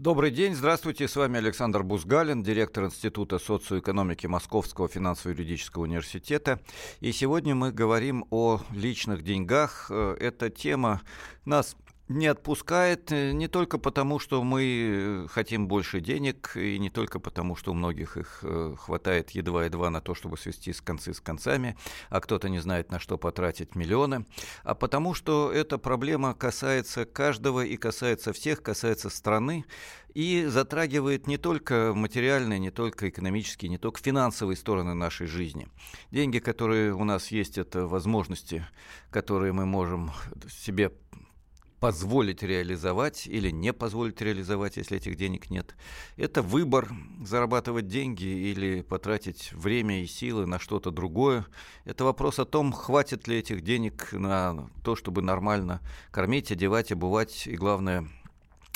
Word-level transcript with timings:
Добрый 0.00 0.30
день, 0.30 0.54
здравствуйте, 0.54 1.06
с 1.06 1.14
вами 1.14 1.36
Александр 1.36 1.82
Бузгалин, 1.82 2.42
директор 2.42 2.86
Института 2.86 3.38
социоэкономики 3.38 4.26
Московского 4.26 4.88
финансово-юридического 4.88 5.82
университета. 5.82 6.58
И 7.00 7.12
сегодня 7.12 7.54
мы 7.54 7.70
говорим 7.70 8.24
о 8.30 8.62
личных 8.72 9.22
деньгах. 9.22 9.88
Э, 9.90 10.16
эта 10.18 10.48
тема 10.48 11.02
нас 11.44 11.76
не 12.10 12.26
отпускает 12.26 13.12
э, 13.12 13.30
не 13.30 13.46
только 13.46 13.78
потому, 13.78 14.18
что 14.18 14.42
мы 14.42 14.64
э, 14.64 15.26
хотим 15.30 15.68
больше 15.68 16.00
денег, 16.00 16.56
и 16.56 16.76
не 16.80 16.90
только 16.90 17.20
потому, 17.20 17.54
что 17.54 17.70
у 17.70 17.74
многих 17.74 18.16
их 18.16 18.40
э, 18.42 18.74
хватает 18.76 19.30
едва-едва 19.30 19.90
на 19.90 20.00
то, 20.00 20.16
чтобы 20.16 20.36
свести 20.36 20.72
с 20.72 20.80
концы 20.80 21.14
с 21.14 21.20
концами, 21.20 21.76
а 22.08 22.20
кто-то 22.20 22.48
не 22.48 22.58
знает, 22.58 22.90
на 22.90 22.98
что 22.98 23.16
потратить 23.16 23.76
миллионы, 23.76 24.26
а 24.64 24.74
потому 24.74 25.14
что 25.14 25.52
эта 25.52 25.78
проблема 25.78 26.34
касается 26.34 27.04
каждого 27.04 27.64
и 27.64 27.76
касается 27.76 28.32
всех, 28.32 28.60
касается 28.60 29.08
страны, 29.08 29.64
и 30.12 30.46
затрагивает 30.46 31.28
не 31.28 31.36
только 31.36 31.92
материальные, 31.94 32.58
не 32.58 32.72
только 32.72 33.08
экономические, 33.08 33.68
не 33.68 33.78
только 33.78 34.00
финансовые 34.00 34.56
стороны 34.56 34.94
нашей 34.94 35.28
жизни. 35.28 35.68
Деньги, 36.10 36.40
которые 36.40 36.92
у 36.92 37.04
нас 37.04 37.28
есть, 37.28 37.56
это 37.56 37.86
возможности, 37.86 38.66
которые 39.10 39.52
мы 39.52 39.66
можем 39.66 40.10
себе 40.48 40.90
позволить 41.80 42.42
реализовать 42.42 43.26
или 43.26 43.50
не 43.50 43.72
позволить 43.72 44.20
реализовать, 44.20 44.76
если 44.76 44.98
этих 44.98 45.16
денег 45.16 45.50
нет. 45.50 45.74
Это 46.16 46.42
выбор 46.42 46.90
зарабатывать 47.24 47.88
деньги 47.88 48.24
или 48.24 48.82
потратить 48.82 49.52
время 49.52 50.02
и 50.02 50.06
силы 50.06 50.46
на 50.46 50.58
что-то 50.58 50.90
другое. 50.90 51.46
Это 51.86 52.04
вопрос 52.04 52.38
о 52.38 52.44
том, 52.44 52.72
хватит 52.72 53.26
ли 53.26 53.38
этих 53.38 53.62
денег 53.62 54.12
на 54.12 54.68
то, 54.84 54.94
чтобы 54.94 55.22
нормально 55.22 55.80
кормить, 56.10 56.52
одевать, 56.52 56.92
обувать 56.92 57.46
и, 57.46 57.56
главное, 57.56 58.06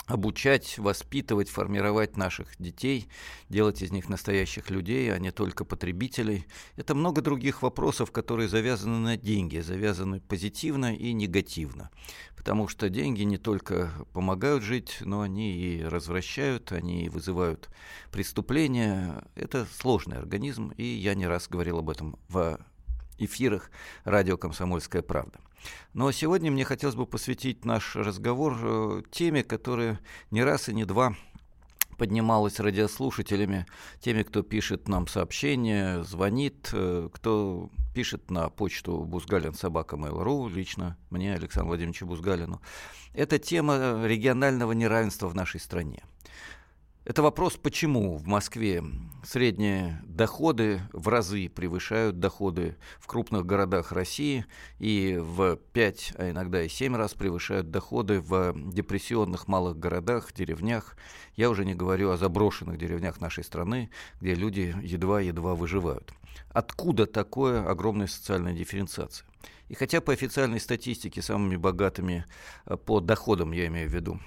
обучать, 0.06 0.78
воспитывать, 0.78 1.48
формировать 1.48 2.16
наших 2.16 2.48
детей, 2.58 3.08
делать 3.48 3.80
из 3.82 3.90
них 3.90 4.08
настоящих 4.08 4.70
людей, 4.70 5.12
а 5.12 5.18
не 5.18 5.30
только 5.30 5.64
потребителей. 5.64 6.46
Это 6.76 6.94
много 6.94 7.22
других 7.22 7.62
вопросов, 7.62 8.10
которые 8.12 8.48
завязаны 8.48 8.98
на 8.98 9.16
деньги, 9.16 9.58
завязаны 9.58 10.20
позитивно 10.20 10.94
и 10.94 11.12
негативно. 11.12 11.90
Потому 12.36 12.68
что 12.68 12.90
деньги 12.90 13.22
не 13.22 13.38
только 13.38 13.92
помогают 14.12 14.62
жить, 14.62 14.98
но 15.00 15.22
они 15.22 15.56
и 15.56 15.82
развращают, 15.82 16.72
они 16.72 17.08
вызывают 17.08 17.70
преступления. 18.10 19.24
Это 19.34 19.66
сложный 19.78 20.18
организм, 20.18 20.72
и 20.76 20.84
я 20.84 21.14
не 21.14 21.26
раз 21.26 21.48
говорил 21.48 21.78
об 21.78 21.88
этом 21.88 22.18
в 22.28 22.60
эфирах 23.16 23.70
радио 24.04 24.36
«Комсомольская 24.36 25.02
правда». 25.02 25.40
Но 25.92 26.10
сегодня 26.12 26.50
мне 26.50 26.64
хотелось 26.64 26.96
бы 26.96 27.06
посвятить 27.06 27.64
наш 27.64 27.96
разговор 27.96 28.58
э, 28.60 29.02
теме, 29.10 29.42
которая 29.42 30.00
не 30.30 30.42
раз 30.42 30.68
и 30.68 30.74
не 30.74 30.84
два 30.84 31.14
поднималась 31.94 32.60
радиослушателями, 32.60 33.66
теми, 34.00 34.22
кто 34.22 34.42
пишет 34.42 34.88
нам 34.88 35.06
сообщения, 35.06 36.02
звонит, 36.02 36.70
э, 36.72 37.08
кто 37.12 37.70
пишет 37.94 38.30
на 38.30 38.48
почту 38.50 39.04
Бузгалин 39.04 39.54
собака 39.54 39.96
Mail.ru, 39.96 40.50
лично 40.50 40.96
мне, 41.10 41.34
Александру 41.34 41.68
Владимировичу 41.68 42.06
Бузгалину. 42.06 42.60
Это 43.12 43.38
тема 43.38 44.04
регионального 44.04 44.72
неравенства 44.72 45.28
в 45.28 45.34
нашей 45.34 45.60
стране. 45.60 46.02
Это 47.04 47.22
вопрос, 47.22 47.58
почему 47.58 48.16
в 48.16 48.26
Москве 48.26 48.82
средние 49.22 50.00
доходы 50.06 50.80
в 50.94 51.08
разы 51.08 51.50
превышают 51.50 52.18
доходы 52.18 52.78
в 52.98 53.06
крупных 53.06 53.44
городах 53.44 53.92
России 53.92 54.46
и 54.78 55.18
в 55.20 55.56
5, 55.56 56.14
а 56.16 56.30
иногда 56.30 56.62
и 56.62 56.68
7 56.70 56.96
раз 56.96 57.12
превышают 57.12 57.70
доходы 57.70 58.20
в 58.22 58.54
депрессионных 58.72 59.48
малых 59.48 59.78
городах, 59.78 60.32
деревнях. 60.32 60.96
Я 61.36 61.50
уже 61.50 61.66
не 61.66 61.74
говорю 61.74 62.10
о 62.10 62.16
заброшенных 62.16 62.78
деревнях 62.78 63.20
нашей 63.20 63.44
страны, 63.44 63.90
где 64.22 64.34
люди 64.34 64.74
едва-едва 64.82 65.54
выживают. 65.54 66.14
Откуда 66.48 67.04
такое 67.04 67.68
огромная 67.68 68.06
социальная 68.06 68.54
дифференциация? 68.54 69.26
И 69.68 69.74
хотя 69.74 70.00
по 70.00 70.14
официальной 70.14 70.58
статистике 70.58 71.20
самыми 71.20 71.56
богатыми 71.56 72.24
э, 72.64 72.78
по 72.78 73.00
доходам, 73.00 73.52
я 73.52 73.66
имею 73.66 73.90
в 73.90 73.92
виду, 73.92 74.20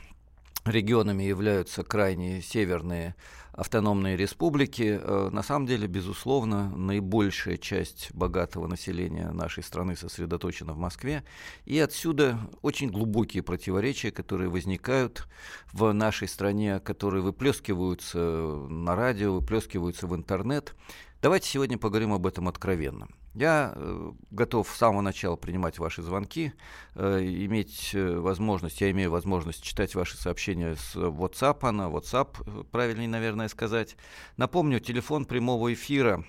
регионами 0.70 1.24
являются 1.24 1.84
крайне 1.84 2.42
северные 2.42 3.16
автономные 3.58 4.16
республики. 4.16 5.00
Э, 5.02 5.30
на 5.32 5.42
самом 5.42 5.66
деле, 5.66 5.88
безусловно, 5.88 6.70
наибольшая 6.70 7.58
часть 7.58 8.14
богатого 8.14 8.68
населения 8.68 9.32
нашей 9.32 9.64
страны 9.64 9.96
сосредоточена 9.96 10.74
в 10.74 10.78
Москве. 10.78 11.24
И 11.66 11.80
отсюда 11.80 12.40
очень 12.62 12.92
глубокие 12.92 13.42
противоречия, 13.42 14.12
которые 14.12 14.50
возникают 14.50 15.28
в 15.74 15.92
нашей 15.92 16.28
стране, 16.28 16.80
которые 16.80 17.24
выплескиваются 17.24 18.20
на 18.20 18.96
радио, 18.96 19.34
выплескиваются 19.34 20.06
в 20.06 20.16
интернет. 20.16 20.76
Давайте 21.22 21.50
сегодня 21.50 21.80
поговорим 21.80 22.14
об 22.14 22.28
этом 22.28 22.48
откровенно. 22.48 23.08
Я 23.38 23.74
э, 23.76 24.12
готов 24.32 24.68
с 24.68 24.78
самого 24.78 25.02
начала 25.02 25.36
принимать 25.36 25.78
ваши 25.78 26.02
звонки, 26.02 26.54
э, 26.96 27.20
иметь 27.22 27.92
э, 27.94 28.18
возможность, 28.18 28.82
я 28.82 28.90
имею 28.90 29.12
возможность 29.12 29.62
читать 29.62 29.94
ваши 29.94 30.18
сообщения 30.18 30.76
с 30.76 30.96
WhatsApp, 30.96 31.70
на 31.70 31.84
WhatsApp, 31.84 32.64
правильнее, 32.72 33.08
наверное, 33.08 33.48
сказать. 33.48 33.96
Напомню, 34.38 34.80
телефон 34.80 35.26
прямого 35.26 35.72
эфира 35.72 36.26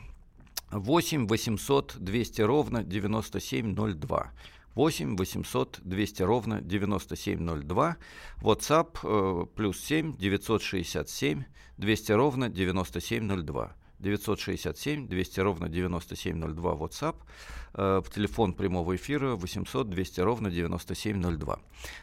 8 0.70 1.26
800 1.26 1.96
200 1.98 2.42
ровно 2.42 2.82
9702. 2.84 4.30
8 4.74 5.16
800 5.16 5.80
200 5.82 6.22
ровно 6.24 6.60
9702. 6.60 7.96
WhatsApp 8.42 8.98
э, 9.02 9.46
плюс 9.56 9.80
7 9.80 10.14
967 10.18 11.44
200 11.78 12.12
ровно 12.12 12.50
9702. 12.50 13.77
967 14.00 15.08
200 15.08 15.40
ровно 15.40 15.68
9702 15.68 16.72
WhatsApp, 16.74 17.16
э, 17.74 18.02
телефон 18.14 18.54
прямого 18.54 18.96
эфира 18.96 19.34
800 19.34 19.90
200 19.90 20.20
ровно 20.20 20.50
9702. 20.50 21.58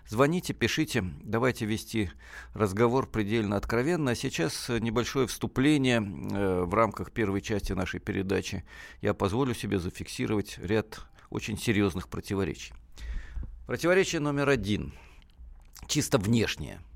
Звоните, 0.08 0.54
пишите, 0.54 1.04
давайте 1.22 1.66
вести 1.66 2.10
разговор 2.54 3.08
предельно 3.08 3.56
откровенно. 3.56 4.12
А 4.12 4.16
сейчас 4.16 4.70
небольшое 4.70 5.28
вступление 5.28 6.00
э, 6.00 6.64
в 6.64 6.74
рамках 6.74 7.12
первой 7.12 7.42
части 7.42 7.74
нашей 7.74 8.00
передачи. 8.00 8.64
Я 9.02 9.14
позволю 9.14 9.54
себе 9.54 9.80
зафиксировать 9.80 10.58
ряд 10.58 11.02
очень 11.30 11.58
серьезных 11.58 12.10
противоречий. 12.10 12.74
Противоречие 13.66 14.22
номер 14.22 14.50
один, 14.50 14.94
чисто 15.88 16.18
внешнее– 16.18 16.82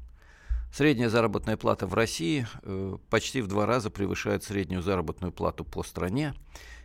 Средняя 0.71 1.09
заработная 1.09 1.57
плата 1.57 1.87
в 1.87 1.93
России 1.93 2.47
э, 2.63 2.97
почти 3.09 3.41
в 3.41 3.47
два 3.47 3.65
раза 3.65 3.89
превышает 3.89 4.43
среднюю 4.43 4.81
заработную 4.81 5.31
плату 5.31 5.65
по 5.65 5.83
стране 5.83 6.35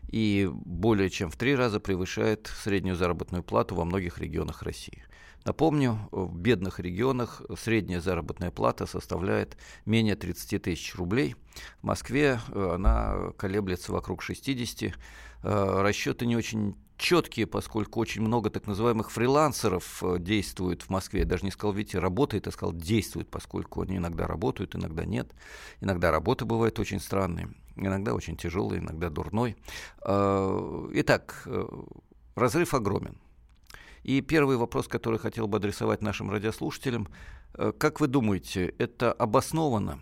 и 0.08 0.50
более 0.52 1.10
чем 1.10 1.30
в 1.30 1.36
три 1.36 1.54
раза 1.54 1.80
превышает 1.80 2.50
среднюю 2.62 2.96
заработную 2.96 3.42
плату 3.42 3.74
во 3.74 3.84
многих 3.84 4.18
регионах 4.18 4.62
России. 4.62 5.04
Напомню, 5.44 5.98
в 6.10 6.34
бедных 6.34 6.80
регионах 6.80 7.42
средняя 7.58 8.00
заработная 8.00 8.50
плата 8.50 8.86
составляет 8.86 9.58
менее 9.84 10.16
30 10.16 10.62
тысяч 10.62 10.94
рублей. 10.94 11.36
В 11.82 11.84
Москве 11.84 12.40
э, 12.48 12.70
она 12.74 13.32
колеблется 13.36 13.92
вокруг 13.92 14.22
60. 14.22 14.94
Э, 15.42 15.82
расчеты 15.82 16.24
не 16.24 16.36
очень 16.36 16.74
четкие, 16.96 17.46
поскольку 17.46 18.00
очень 18.00 18.22
много 18.22 18.50
так 18.50 18.66
называемых 18.66 19.10
фрилансеров 19.10 20.02
э, 20.02 20.18
действует 20.18 20.82
в 20.82 20.90
Москве. 20.90 21.20
Я 21.20 21.26
даже 21.26 21.44
не 21.44 21.50
сказал, 21.50 21.72
видите, 21.72 21.98
работает, 21.98 22.46
а 22.46 22.52
сказал, 22.52 22.72
действует, 22.72 23.28
поскольку 23.28 23.82
они 23.82 23.96
иногда 23.96 24.26
работают, 24.26 24.74
иногда 24.76 25.04
нет. 25.04 25.32
Иногда 25.80 26.10
работа 26.10 26.44
бывает 26.44 26.78
очень 26.78 27.00
странная, 27.00 27.50
иногда 27.76 28.14
очень 28.14 28.36
тяжелая, 28.36 28.78
иногда 28.78 29.10
дурной. 29.10 29.56
Э, 30.04 30.88
итак, 30.92 31.42
э, 31.46 31.66
разрыв 32.34 32.74
огромен. 32.74 33.16
И 34.02 34.20
первый 34.20 34.56
вопрос, 34.56 34.86
который 34.86 35.18
хотел 35.18 35.48
бы 35.48 35.56
адресовать 35.56 36.02
нашим 36.02 36.30
радиослушателям, 36.30 37.08
как 37.78 38.00
вы 38.00 38.06
думаете, 38.08 38.74
это 38.76 39.12
обосновано 39.12 40.00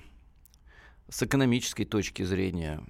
с 1.09 1.23
экономической 1.23 1.85
точки 1.85 2.25
зрения, 2.25 2.83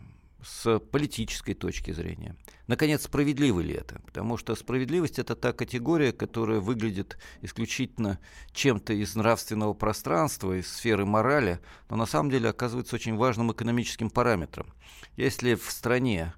с 0.44 0.78
политической 0.78 1.54
точки 1.54 1.92
зрения. 1.92 2.36
Наконец, 2.66 3.02
справедливо 3.04 3.60
ли 3.60 3.74
это? 3.74 4.00
Потому 4.06 4.36
что 4.36 4.54
справедливость 4.54 5.18
это 5.18 5.36
та 5.36 5.52
категория, 5.52 6.12
которая 6.12 6.60
выглядит 6.60 7.18
исключительно 7.42 8.18
чем-то 8.52 8.92
из 8.92 9.14
нравственного 9.14 9.74
пространства, 9.74 10.58
из 10.58 10.68
сферы 10.68 11.06
морали, 11.06 11.60
но 11.88 11.96
на 11.96 12.06
самом 12.06 12.30
деле 12.30 12.48
оказывается 12.48 12.96
очень 12.96 13.16
важным 13.16 13.52
экономическим 13.52 14.10
параметром. 14.10 14.72
Если 15.16 15.54
в 15.54 15.70
стране 15.70 16.34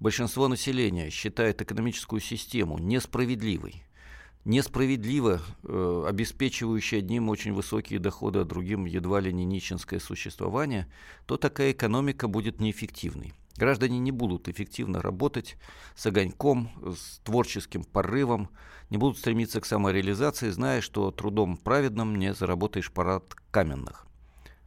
большинство 0.00 0.48
населения 0.48 1.10
считает 1.10 1.62
экономическую 1.62 2.20
систему 2.20 2.78
несправедливой, 2.78 3.84
несправедливо 4.48 5.42
э, 5.62 6.04
обеспечивающий 6.08 6.98
одним 6.98 7.28
очень 7.28 7.52
высокие 7.52 8.00
доходы, 8.00 8.40
а 8.40 8.44
другим 8.44 8.86
едва 8.86 9.20
ли 9.20 9.32
не 9.32 9.44
нищенское 9.44 10.00
существование, 10.00 10.90
то 11.26 11.36
такая 11.36 11.72
экономика 11.72 12.28
будет 12.28 12.58
неэффективной. 12.58 13.34
Граждане 13.56 13.98
не 13.98 14.10
будут 14.10 14.48
эффективно 14.48 15.02
работать 15.02 15.56
с 15.94 16.06
огоньком, 16.06 16.70
с 16.96 17.18
творческим 17.18 17.84
порывом, 17.84 18.48
не 18.88 18.96
будут 18.96 19.18
стремиться 19.18 19.60
к 19.60 19.66
самореализации, 19.66 20.48
зная, 20.48 20.80
что 20.80 21.10
трудом 21.10 21.58
праведным 21.58 22.16
не 22.16 22.32
заработаешь 22.32 22.90
парад 22.90 23.34
каменных. 23.50 24.06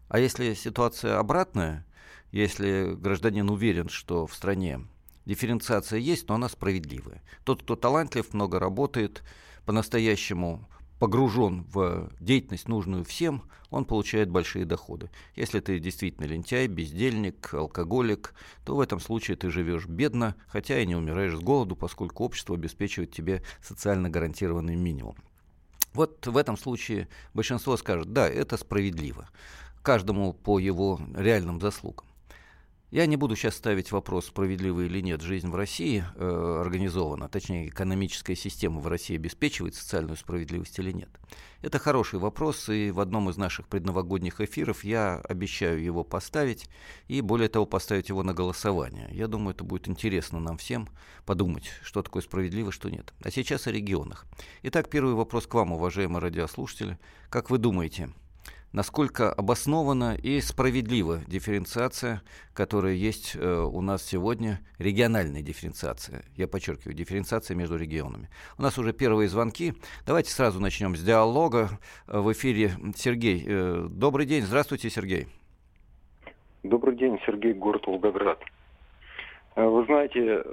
А 0.10 0.20
если 0.20 0.54
ситуация 0.54 1.18
обратная, 1.18 1.88
если 2.32 2.94
гражданин 2.94 3.50
уверен, 3.50 3.90
что 3.90 4.28
в 4.28 4.36
стране 4.36 4.82
дифференциация 5.26 5.98
есть, 5.98 6.28
но 6.30 6.36
она 6.36 6.50
справедливая. 6.50 7.24
Тот, 7.46 7.64
кто 7.64 7.76
талантлив, 7.76 8.32
много 8.34 8.60
работает, 8.60 9.24
по-настоящему 9.66 10.68
погружен 11.00 11.66
в 11.74 12.12
деятельность, 12.20 12.68
нужную 12.68 13.04
всем, 13.04 13.44
он 13.72 13.86
получает 13.86 14.30
большие 14.30 14.66
доходы. 14.66 15.10
Если 15.36 15.60
ты 15.60 15.80
действительно 15.80 16.26
лентяй, 16.26 16.68
бездельник, 16.68 17.54
алкоголик, 17.54 18.36
то 18.66 18.76
в 18.76 18.80
этом 18.80 19.00
случае 19.00 19.38
ты 19.38 19.50
живешь 19.50 19.88
бедно, 19.88 20.36
хотя 20.48 20.80
и 20.80 20.86
не 20.86 20.96
умираешь 20.96 21.36
с 21.36 21.40
голоду, 21.40 21.76
поскольку 21.76 22.24
общество 22.24 22.56
обеспечивает 22.56 23.12
тебе 23.12 23.42
социально 23.64 24.10
гарантированный 24.10 24.76
минимум. 24.76 25.16
Вот 25.94 26.28
в 26.28 26.38
этом 26.38 26.56
случае 26.58 27.08
большинство 27.34 27.78
скажет, 27.78 28.14
да, 28.14 28.30
это 28.30 28.58
справедливо, 28.58 29.28
каждому 29.82 30.34
по 30.34 30.60
его 30.60 31.00
реальным 31.16 31.60
заслугам. 31.60 32.06
Я 32.92 33.06
не 33.06 33.16
буду 33.16 33.38
сейчас 33.38 33.56
ставить 33.56 33.94
вопрос, 33.94 34.26
справедливо 34.26 34.82
или 34.82 35.00
нет 35.00 35.22
жизнь 35.22 35.48
в 35.48 35.56
России 35.56 36.04
э, 36.14 36.60
организована, 36.60 37.30
точнее, 37.30 37.70
экономическая 37.70 38.36
система 38.36 38.82
в 38.82 38.88
России 38.88 39.16
обеспечивает 39.16 39.76
социальную 39.76 40.18
справедливость 40.18 40.78
или 40.78 40.92
нет. 40.92 41.08
Это 41.62 41.80
хороший 41.80 42.20
вопрос, 42.20 42.68
и 42.68 42.92
в 42.92 43.00
одном 43.00 43.30
из 43.30 43.38
наших 43.38 43.70
предновогодних 43.70 44.42
эфиров 44.42 44.84
я 44.84 45.22
обещаю 45.22 45.82
его 45.82 46.04
поставить, 46.04 46.68
и 47.08 47.22
более 47.22 47.48
того, 47.48 47.66
поставить 47.66 48.10
его 48.10 48.24
на 48.24 48.34
голосование. 48.34 49.08
Я 49.14 49.28
думаю, 49.28 49.56
это 49.56 49.64
будет 49.64 49.88
интересно 49.88 50.42
нам 50.42 50.58
всем 50.58 50.90
подумать, 51.26 51.72
что 51.84 52.02
такое 52.02 52.22
справедливо, 52.22 52.74
что 52.74 52.90
нет. 52.90 53.14
А 53.24 53.32
сейчас 53.32 53.68
о 53.68 53.72
регионах. 53.72 54.26
Итак, 54.64 54.90
первый 54.90 55.14
вопрос 55.14 55.48
к 55.48 55.54
вам, 55.54 55.72
уважаемые 55.72 56.20
радиослушатели. 56.20 57.00
Как 57.30 57.52
вы 57.52 57.58
думаете, 57.58 58.10
насколько 58.74 59.32
обоснована 59.32 60.16
и 60.16 60.40
справедлива 60.40 61.20
дифференциация, 61.28 62.22
которая 62.54 62.94
есть 62.94 63.36
э, 63.36 63.62
у 63.62 63.82
нас 63.82 64.04
сегодня, 64.04 64.60
региональная 64.80 65.42
дифференциация. 65.42 66.24
Я 66.36 66.48
подчеркиваю, 66.48 66.96
дифференциация 66.96 67.56
между 67.56 67.78
регионами. 67.78 68.30
У 68.58 68.62
нас 68.62 68.78
уже 68.78 68.94
первые 68.94 69.28
звонки. 69.28 69.74
Давайте 70.06 70.32
сразу 70.32 70.62
начнем 70.62 70.96
с 70.96 71.04
диалога. 71.04 71.70
В 72.08 72.32
эфире 72.32 72.72
Сергей. 72.96 73.44
Э, 73.46 73.88
добрый 73.90 74.26
день. 74.26 74.44
Здравствуйте, 74.44 74.90
Сергей. 74.90 75.28
Добрый 76.64 76.96
день, 76.96 77.20
Сергей, 77.26 77.54
город 77.54 77.88
Волгоград. 77.88 78.40
Э, 79.56 79.66
вы 79.66 79.86
знаете, 79.86 80.44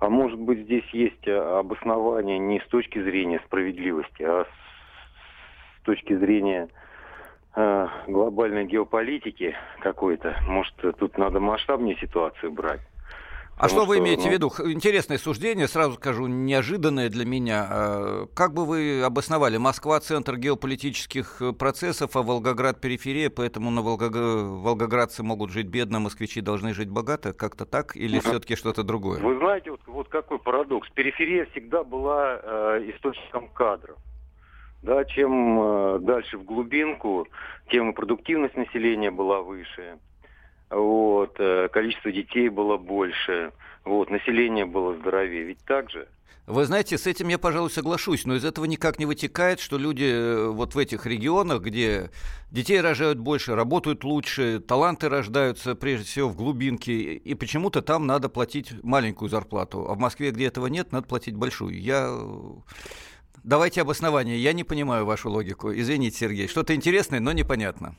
а 0.00 0.08
может 0.08 0.38
быть 0.38 0.60
здесь 0.60 0.88
есть 0.92 1.26
обоснование 1.28 2.38
не 2.38 2.60
с 2.60 2.66
точки 2.68 3.00
зрения 3.02 3.40
справедливости, 3.46 4.22
а 4.22 4.44
с 4.44 5.84
точки 5.84 6.16
зрения 6.16 6.68
глобальной 8.06 8.66
геополитики 8.66 9.54
какой-то. 9.80 10.36
Может, 10.46 10.74
тут 10.98 11.18
надо 11.18 11.40
масштабнее 11.40 11.96
ситуацию 11.96 12.52
брать. 12.52 12.80
А 13.58 13.68
что, 13.68 13.78
что 13.78 13.86
вы 13.86 13.98
имеете 13.98 14.22
ну... 14.24 14.28
в 14.28 14.32
виду? 14.32 14.52
Интересное 14.70 15.18
суждение, 15.18 15.66
сразу 15.66 15.94
скажу, 15.94 16.28
неожиданное 16.28 17.08
для 17.08 17.26
меня. 17.26 17.66
А, 17.68 18.26
как 18.32 18.54
бы 18.54 18.64
вы 18.64 19.02
обосновали? 19.02 19.56
Москва– 19.56 19.98
центр 20.00 20.36
геополитических 20.36 21.42
э, 21.42 21.52
процессов, 21.52 22.14
а 22.14 22.22
Волгоград– 22.22 22.80
периферия, 22.80 23.30
поэтому 23.30 23.72
на 23.72 23.82
Волгог... 23.82 24.14
волгоградцы 24.14 25.24
могут 25.24 25.50
жить 25.50 25.66
бедно, 25.66 25.98
москвичи 25.98 26.40
должны 26.40 26.72
жить 26.72 26.88
богато? 26.88 27.32
Как-то 27.32 27.66
так? 27.66 27.96
Или 27.96 28.20
все-таки 28.20 28.54
что-то 28.54 28.84
другое? 28.84 29.20
Вы 29.20 29.36
знаете, 29.38 29.72
вот, 29.72 29.80
вот 29.86 30.08
какой 30.08 30.38
парадокс. 30.38 30.88
Периферия 30.90 31.46
всегда 31.46 31.82
была 31.82 32.38
э, 32.40 32.90
источником 32.94 33.48
кадров. 33.48 33.98
Да, 34.82 35.04
чем 35.04 35.60
э, 35.60 35.98
дальше 36.00 36.38
в 36.38 36.44
глубинку, 36.44 37.26
тем 37.70 37.90
и 37.90 37.94
продуктивность 37.94 38.56
населения 38.56 39.10
была 39.10 39.42
выше. 39.42 39.98
Вот, 40.70 41.36
э, 41.38 41.68
количество 41.72 42.12
детей 42.12 42.48
было 42.48 42.76
больше. 42.76 43.52
Вот, 43.84 44.10
население 44.10 44.66
было 44.66 44.94
здоровее. 44.94 45.44
Ведь 45.44 45.64
так 45.64 45.90
же? 45.90 46.06
Вы 46.48 46.64
знаете, 46.64 46.96
с 46.96 47.06
этим 47.06 47.28
я, 47.28 47.38
пожалуй, 47.38 47.70
соглашусь, 47.70 48.24
но 48.24 48.34
из 48.34 48.42
этого 48.42 48.64
никак 48.64 48.98
не 48.98 49.04
вытекает, 49.04 49.60
что 49.60 49.76
люди 49.76 50.10
э, 50.10 50.48
вот 50.48 50.74
в 50.74 50.78
этих 50.78 51.04
регионах, 51.04 51.60
где 51.60 52.10
детей 52.50 52.80
рожают 52.80 53.18
больше, 53.18 53.54
работают 53.54 54.02
лучше, 54.02 54.58
таланты 54.58 55.10
рождаются 55.10 55.74
прежде 55.74 56.06
всего 56.06 56.30
в 56.30 56.36
глубинке, 56.36 56.92
и 56.92 57.34
почему-то 57.34 57.82
там 57.82 58.06
надо 58.06 58.30
платить 58.30 58.72
маленькую 58.82 59.28
зарплату, 59.28 59.90
а 59.90 59.94
в 59.94 59.98
Москве, 59.98 60.30
где 60.30 60.46
этого 60.46 60.68
нет, 60.68 60.90
надо 60.90 61.06
платить 61.06 61.36
большую. 61.36 61.78
Я 61.78 62.18
Давайте 63.44 63.82
обоснование. 63.82 64.36
Я 64.36 64.52
не 64.52 64.64
понимаю 64.64 65.06
вашу 65.06 65.30
логику. 65.30 65.70
Извините, 65.70 66.16
Сергей. 66.16 66.48
Что-то 66.48 66.74
интересное, 66.74 67.20
но 67.20 67.32
непонятно. 67.32 67.94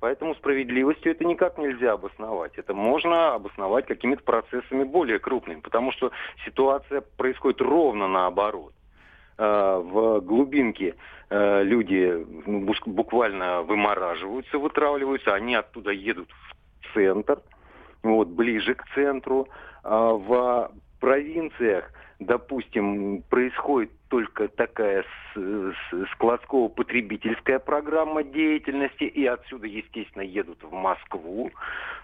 Поэтому 0.00 0.34
справедливостью 0.34 1.12
это 1.12 1.24
никак 1.24 1.56
нельзя 1.56 1.92
обосновать. 1.92 2.52
Это 2.56 2.74
можно 2.74 3.34
обосновать 3.34 3.86
какими-то 3.86 4.22
процессами 4.22 4.84
более 4.84 5.18
крупными, 5.18 5.60
потому 5.60 5.92
что 5.92 6.10
ситуация 6.44 7.00
происходит 7.00 7.62
ровно 7.62 8.06
наоборот. 8.06 8.74
Э, 9.38 9.80
в 9.82 10.20
глубинке 10.20 10.94
э, 11.30 11.62
люди 11.62 12.22
ну, 12.46 12.70
буквально 12.84 13.62
вымораживаются, 13.62 14.58
вытравливаются, 14.58 15.32
они 15.32 15.54
оттуда 15.54 15.90
едут 15.90 16.28
в 16.82 16.92
центр, 16.92 17.40
вот, 18.02 18.28
ближе 18.28 18.74
к 18.74 18.84
центру. 18.94 19.48
А 19.82 20.12
в 20.12 20.70
провинциях 21.00 21.90
допустим, 22.18 23.22
происходит 23.28 23.90
только 24.08 24.48
такая 24.48 25.04
складско-потребительская 26.12 27.58
программа 27.58 28.22
деятельности, 28.22 29.04
и 29.04 29.26
отсюда, 29.26 29.66
естественно, 29.66 30.22
едут 30.22 30.62
в 30.62 30.72
Москву. 30.72 31.50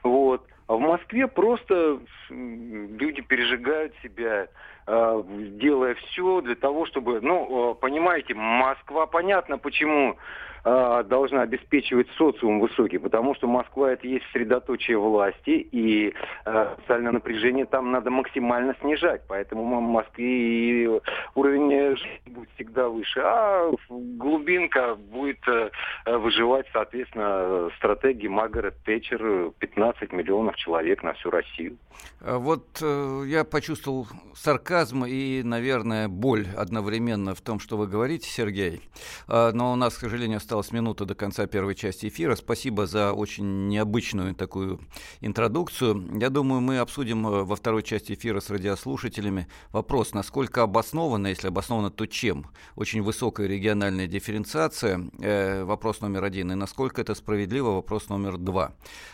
Вот. 0.03 0.47
А 0.71 0.77
в 0.77 0.79
Москве 0.79 1.27
просто 1.27 1.99
люди 2.29 3.23
пережигают 3.23 3.93
себя, 4.05 4.47
а, 4.87 5.21
делая 5.27 5.97
все 5.97 6.41
для 6.43 6.55
того, 6.55 6.87
чтобы... 6.87 7.21
Ну, 7.21 7.71
а, 7.71 7.75
понимаете, 7.75 8.35
Москва, 8.35 9.07
понятно, 9.07 9.59
почему 9.59 10.17
а, 10.63 11.03
должна 11.03 11.43
обеспечивать 11.43 12.07
социум 12.17 12.61
высокий, 12.61 12.99
потому 12.99 13.35
что 13.35 13.49
Москва 13.49 13.91
это 13.91 14.07
есть 14.07 14.25
средоточие 14.33 14.97
власти, 14.97 15.69
и 15.73 16.15
социальное 16.45 17.13
напряжение 17.13 17.67
там 17.67 17.91
надо 17.91 18.11
максимально 18.11 18.77
снижать. 18.81 19.23
Поэтому 19.27 19.65
в 19.65 19.81
Москве 19.81 21.01
уровень 21.35 21.97
жизни 21.97 22.21
будет 22.27 22.49
всегда 22.55 22.89
выше, 22.89 23.21
а 23.25 23.73
глубинка 23.89 24.95
будет 24.95 25.41
выживать, 26.07 26.67
соответственно, 26.73 27.71
стратегии 27.79 28.29
Маргарет 28.29 28.77
Тэтчер 28.85 29.53
15 29.59 30.13
миллионов 30.13 30.57
человек 30.61 31.03
на 31.03 31.13
всю 31.15 31.31
Россию. 31.31 31.77
А 32.21 32.39
вот 32.39 32.79
э, 32.83 33.25
я 33.27 33.45
почувствовал 33.45 34.07
сарказм 34.35 35.05
и, 35.05 35.43
наверное, 35.43 36.09
боль 36.09 36.47
одновременно 36.57 37.35
в 37.35 37.41
том, 37.41 37.59
что 37.61 37.79
вы 37.79 37.87
говорите, 37.87 38.29
Сергей. 38.29 38.83
Э, 39.27 39.53
но 39.55 39.73
у 39.73 39.77
нас, 39.77 39.95
к 39.95 40.01
сожалению, 40.01 40.37
осталась 40.37 40.71
минута 40.71 41.07
до 41.07 41.15
конца 41.15 41.47
первой 41.47 41.75
части 41.75 42.09
эфира. 42.09 42.35
Спасибо 42.37 42.87
за 42.87 43.13
очень 43.13 43.69
необычную 43.69 44.35
такую 44.35 44.81
интродукцию. 45.23 46.19
Я 46.21 46.29
думаю, 46.29 46.61
мы 46.61 46.79
обсудим 46.79 47.27
э, 47.27 47.43
во 47.43 47.57
второй 47.57 47.83
части 47.83 48.13
эфира 48.13 48.41
с 48.41 48.51
радиослушателями 48.51 49.47
вопрос, 49.73 50.13
насколько 50.13 50.63
обоснована, 50.63 51.29
если 51.29 51.49
обоснована, 51.49 51.91
то 51.91 52.05
чем? 52.05 52.47
Очень 52.77 53.01
высокая 53.01 53.47
региональная 53.47 54.07
дифференциация, 54.07 55.01
э, 55.21 55.65
вопрос 55.65 56.03
номер 56.03 56.25
один, 56.25 56.53
и 56.53 56.55
насколько 56.55 57.01
это 57.01 57.15
справедливо, 57.15 57.71
вопрос 57.71 58.11
номер 58.11 58.37
два. 58.37 58.73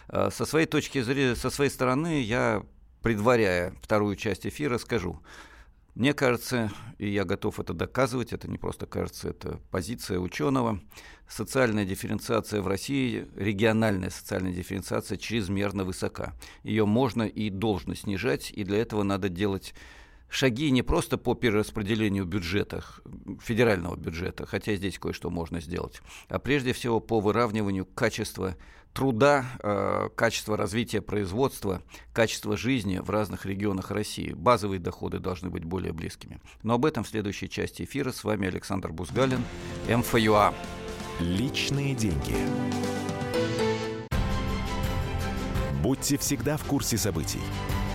Э, 0.09 0.31
со 0.33 0.45
своей 0.45 0.67
точки 0.67 1.00
зрения, 1.03 1.36
со 1.37 1.50
своей 1.50 1.71
стороны, 1.71 2.23
я, 2.23 2.62
предваряя 3.02 3.75
вторую 3.83 4.16
часть 4.16 4.47
эфира, 4.47 4.78
скажу, 4.78 5.21
мне 5.95 6.12
кажется, 6.12 6.71
и 6.99 7.09
я 7.09 7.25
готов 7.25 7.59
это 7.59 7.73
доказывать, 7.73 8.35
это 8.35 8.50
не 8.50 8.59
просто 8.59 8.85
кажется, 8.85 9.31
это 9.31 9.61
позиция 9.71 10.19
ученого, 10.19 10.81
социальная 11.26 11.87
дифференциация 11.87 12.61
в 12.61 12.69
России, 12.69 13.26
региональная 13.35 14.11
социальная 14.11 14.52
дифференциация 14.52 15.16
чрезмерно 15.16 15.85
высока. 15.85 16.35
Ее 16.64 16.85
можно 16.85 17.23
и 17.23 17.49
должно 17.49 17.95
снижать, 17.95 18.50
и 18.50 18.62
для 18.64 18.78
этого 18.78 19.05
надо 19.05 19.31
делать 19.31 19.75
шаги 20.28 20.71
не 20.71 20.83
просто 20.83 21.18
по 21.18 21.35
перераспределению 21.35 22.25
бюджета, 22.25 22.85
федерального 23.40 23.97
бюджета, 23.97 24.47
хотя 24.47 24.75
здесь 24.75 24.99
кое-что 24.99 25.30
можно 25.30 25.61
сделать, 25.61 26.00
а 26.28 26.38
прежде 26.38 26.73
всего 26.73 27.00
по 27.00 27.21
выравниванию 27.21 27.87
качества 27.87 28.56
труда, 28.97 29.45
э, 29.62 30.09
качество 30.14 30.56
развития 30.56 31.02
производства, 31.02 31.83
качество 32.14 32.56
жизни 32.56 32.99
в 32.99 33.11
разных 33.11 33.45
регионах 33.45 33.90
России. 33.90 34.33
Базовые 34.33 34.80
доходы 34.80 35.18
должны 35.18 35.50
быть 35.50 35.64
более 35.64 35.92
близкими. 35.92 36.40
Но 36.62 36.75
об 36.75 36.87
этом 36.87 37.04
в 37.04 37.09
следующей 37.09 37.50
части 37.50 37.83
эфира. 37.83 38.11
С 38.11 38.25
вами 38.25 38.49
Александр 38.49 38.92
Бузгалин, 38.92 39.45
МФЮА. 39.87 40.54
Личные 41.21 41.95
деньги. 41.95 42.37
Будьте 45.83 46.16
всегда 46.16 46.56
в 46.56 46.64
курсе 46.64 46.97
событий. 46.97 47.40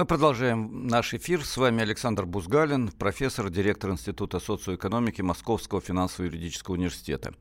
Мы 0.00 0.06
продолжаем 0.06 0.86
наш 0.86 1.12
эфир. 1.12 1.44
С 1.44 1.58
вами 1.58 1.82
Александр 1.82 2.24
Бузгалин, 2.24 2.88
профессор, 2.88 3.50
директор 3.50 3.90
Института 3.90 4.40
социоэкономики 4.40 5.20
Московского 5.20 5.82
финансово-юридического 5.82 6.76
университета. 6.76 7.34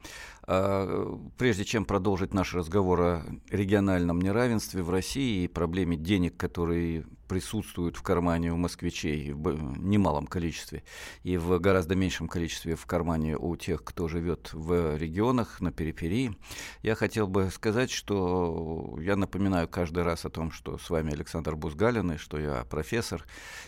А, 0.51 1.15
прежде 1.37 1.63
чем 1.63 1.85
продолжить 1.85 2.33
наш 2.33 2.55
разговор 2.55 3.01
о 3.01 3.23
региональном 3.51 4.19
неравенстве 4.19 4.81
в 4.81 4.89
России 4.89 5.43
и 5.43 5.47
проблеме 5.47 5.95
денег, 5.95 6.37
которые 6.37 7.05
присутствуют 7.29 7.95
в 7.95 8.01
кармане 8.01 8.51
у 8.51 8.57
москвичей 8.57 9.31
в 9.31 9.77
немалом 9.77 10.25
количестве 10.25 10.83
и 11.23 11.37
в 11.37 11.59
гораздо 11.59 11.95
меньшем 11.95 12.27
количестве 12.27 12.75
в 12.75 12.85
кармане 12.87 13.37
у 13.37 13.55
тех, 13.55 13.83
кто 13.83 14.07
живет 14.07 14.49
в 14.51 14.97
регионах, 14.97 15.61
на 15.61 15.71
периферии. 15.71 16.35
Я 16.81 16.95
хотел 16.95 17.27
бы 17.27 17.49
сказать, 17.51 17.91
что 17.91 18.97
я 18.99 19.15
напоминаю 19.15 19.67
каждый 19.67 20.03
раз 20.03 20.25
о 20.25 20.29
том, 20.29 20.51
что 20.51 20.79
с 20.79 20.89
вами 20.89 21.13
Александр 21.13 21.55
Бузгалин, 21.55 22.13
и 22.13 22.17
что 22.17 22.39
я 22.39 22.65
профессор, 22.65 23.23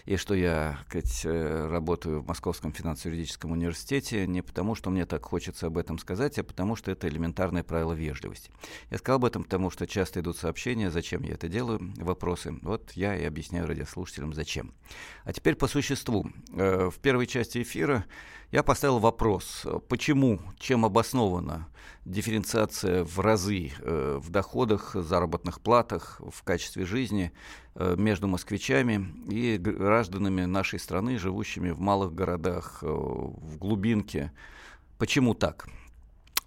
и 0.06 0.18
что 0.18 0.34
я 0.34 0.80
сказать, 0.88 1.22
э, 1.26 1.68
работаю 1.70 2.22
в 2.22 2.28
Московском 2.28 2.74
финансово-юридическом 2.74 3.52
университете 3.52 4.26
не 4.26 4.42
потому, 4.42 4.74
что 4.74 4.90
мне 4.90 5.06
так 5.06 5.24
хочется 5.24 5.68
об 5.68 5.78
этом 5.78 6.00
сказать, 6.00 6.40
а 6.40 6.44
потому, 6.44 6.71
что 6.76 6.92
это 6.92 7.08
элементарное 7.08 7.64
правило 7.64 7.94
вежливости. 7.94 8.52
Я 8.90 8.98
сказал 8.98 9.18
об 9.18 9.26
этом 9.26 9.44
потому, 9.44 9.70
что 9.70 9.88
часто 9.88 10.20
идут 10.20 10.38
сообщения, 10.38 10.90
зачем 10.92 11.24
я 11.24 11.34
это 11.34 11.48
делаю, 11.48 11.94
вопросы. 11.98 12.58
Вот 12.62 12.92
я 12.94 13.16
и 13.16 13.24
объясняю 13.24 13.52
объясняю 13.52 13.68
радиослушателям, 13.68 14.34
зачем. 14.34 14.74
А 15.26 15.34
теперь 15.34 15.56
по 15.56 15.68
существу. 15.68 16.28
Э, 16.54 16.90
в 16.90 17.00
первой 17.00 17.28
части 17.28 17.62
эфира 17.62 18.06
я 18.52 18.64
поставил 18.64 19.00
вопрос, 19.00 19.66
почему, 19.88 20.40
чем 20.60 20.86
обоснована 20.86 21.68
дифференциация 22.06 23.04
в 23.04 23.20
разы 23.20 23.72
э, 23.80 24.20
в 24.22 24.30
доходах, 24.30 24.96
заработных 24.96 25.62
платах, 25.62 26.20
в 26.20 26.44
качестве 26.44 26.86
жизни 26.86 27.32
э, 27.76 27.96
между 27.98 28.28
москвичами 28.28 29.08
и 29.30 29.58
гражданами 29.58 30.46
нашей 30.46 30.80
страны, 30.80 31.18
живущими 31.18 31.72
в 31.72 31.80
малых 31.80 32.14
городах, 32.14 32.82
в 32.82 33.58
глубинке. 33.58 34.32
Почему 34.98 35.34
так? 35.34 35.68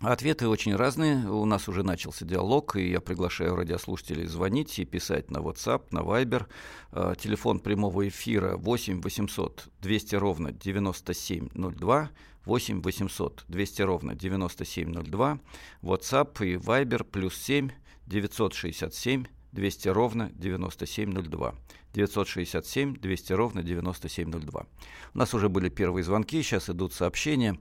Ответы 0.01 0.49
очень 0.49 0.75
разные. 0.75 1.29
У 1.31 1.45
нас 1.45 1.69
уже 1.69 1.83
начался 1.83 2.25
диалог, 2.27 2.77
и 2.77 2.91
я 2.91 3.01
приглашаю 3.01 3.57
радиослушателей 3.57 4.27
звонить 4.27 4.79
и 4.79 4.85
писать 4.85 5.31
на 5.31 5.39
WhatsApp, 5.39 5.87
на 5.93 6.01
Viber. 6.01 6.47
Э, 6.93 7.15
телефон 7.19 7.61
прямого 7.61 8.07
эфира 8.09 8.57
8 8.57 9.01
800 9.01 9.69
200 9.81 10.15
ровно 10.17 10.53
9702. 10.53 12.11
8 12.45 12.83
800 12.83 13.45
200 13.49 13.83
ровно 13.83 14.15
9702. 14.15 15.39
WhatsApp 15.83 16.45
и 16.45 16.57
Viber 16.57 17.05
плюс 17.05 17.37
7 17.37 17.71
967 18.07 19.25
200 19.55 19.89
ровно 19.89 20.31
9702. 20.35 21.55
967 21.95 22.97
200 22.97 23.33
ровно 23.33 23.63
9702. 23.63 24.67
У 25.15 25.19
нас 25.19 25.33
уже 25.33 25.49
были 25.49 25.69
первые 25.69 26.03
звонки, 26.03 26.43
сейчас 26.43 26.69
идут 26.69 26.93
сообщения. 26.93 27.59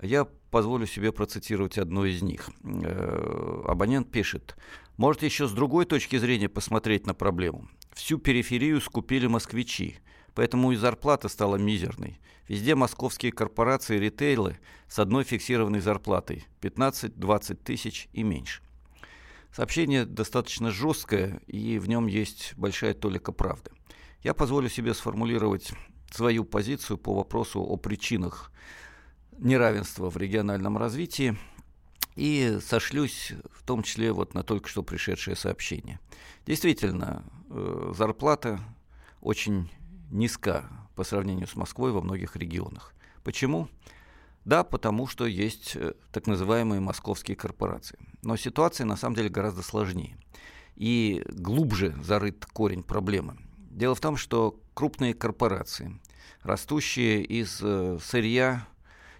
Я 0.00 0.24
позволю 0.50 0.86
себе 0.86 1.12
процитировать 1.12 1.76
одно 1.76 2.06
из 2.06 2.22
них. 2.22 2.48
Э, 2.64 3.62
абонент 3.66 4.10
пишет, 4.10 4.56
может 4.96 5.22
еще 5.22 5.46
с 5.46 5.52
другой 5.52 5.84
точки 5.84 6.16
зрения 6.16 6.48
посмотреть 6.48 7.06
на 7.06 7.12
проблему. 7.12 7.68
Всю 7.92 8.18
периферию 8.18 8.80
скупили 8.80 9.26
москвичи, 9.26 9.98
поэтому 10.34 10.72
и 10.72 10.76
зарплата 10.76 11.28
стала 11.28 11.56
мизерной. 11.56 12.18
Везде 12.48 12.74
московские 12.74 13.32
корпорации 13.32 13.98
ритейлы 13.98 14.58
с 14.88 14.98
одной 14.98 15.24
фиксированной 15.24 15.80
зарплатой 15.80 16.46
15-20 16.62 17.54
тысяч 17.56 18.08
и 18.12 18.22
меньше. 18.22 18.62
Сообщение 19.54 20.04
достаточно 20.04 20.72
жесткое, 20.72 21.40
и 21.46 21.78
в 21.78 21.88
нем 21.88 22.08
есть 22.08 22.54
большая 22.56 22.92
толика 22.92 23.30
правды. 23.30 23.70
Я 24.24 24.34
позволю 24.34 24.68
себе 24.68 24.94
сформулировать 24.94 25.70
свою 26.10 26.44
позицию 26.44 26.98
по 26.98 27.14
вопросу 27.14 27.60
о 27.60 27.76
причинах 27.76 28.50
неравенства 29.38 30.10
в 30.10 30.16
региональном 30.16 30.76
развитии 30.76 31.38
и 32.16 32.58
сошлюсь 32.66 33.32
в 33.52 33.64
том 33.64 33.84
числе 33.84 34.12
вот 34.12 34.34
на 34.34 34.42
только 34.42 34.68
что 34.68 34.82
пришедшее 34.82 35.36
сообщение. 35.36 36.00
Действительно, 36.46 37.22
э, 37.48 37.92
зарплата 37.96 38.58
очень 39.20 39.70
низка 40.10 40.64
по 40.96 41.04
сравнению 41.04 41.46
с 41.46 41.54
Москвой 41.54 41.92
во 41.92 42.00
многих 42.00 42.34
регионах. 42.34 42.92
Почему? 43.22 43.68
Да, 44.44 44.62
потому 44.62 45.06
что 45.06 45.26
есть 45.26 45.74
э, 45.74 45.94
так 46.12 46.26
называемые 46.26 46.80
московские 46.80 47.36
корпорации. 47.36 47.98
Но 48.22 48.36
ситуация 48.36 48.84
на 48.84 48.96
самом 48.96 49.16
деле 49.16 49.30
гораздо 49.30 49.62
сложнее. 49.62 50.18
И 50.76 51.24
глубже 51.28 51.96
зарыт 52.02 52.44
корень 52.46 52.82
проблемы. 52.82 53.38
Дело 53.56 53.94
в 53.94 54.00
том, 54.00 54.16
что 54.16 54.60
крупные 54.74 55.14
корпорации, 55.14 55.98
растущие 56.42 57.24
из 57.24 57.60
э, 57.62 57.98
сырья, 58.02 58.66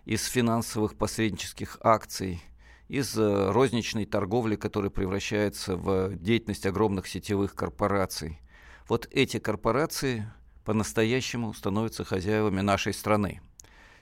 из 0.05 0.27
финансовых 0.27 0.95
посреднических 0.97 1.79
акций, 1.81 2.43
из 2.89 3.17
э, 3.17 3.51
розничной 3.51 4.05
торговли, 4.05 4.57
которая 4.57 4.91
превращается 4.91 5.77
в 5.77 6.15
деятельность 6.17 6.67
огромных 6.67 7.07
сетевых 7.07 7.55
корпораций. 7.55 8.41
Вот 8.89 9.09
эти 9.11 9.39
корпорации 9.39 10.31
по-настоящему 10.67 11.55
становятся 11.55 12.05
хозяевами 12.05 12.61
нашей 12.61 12.93
страны 12.93 13.41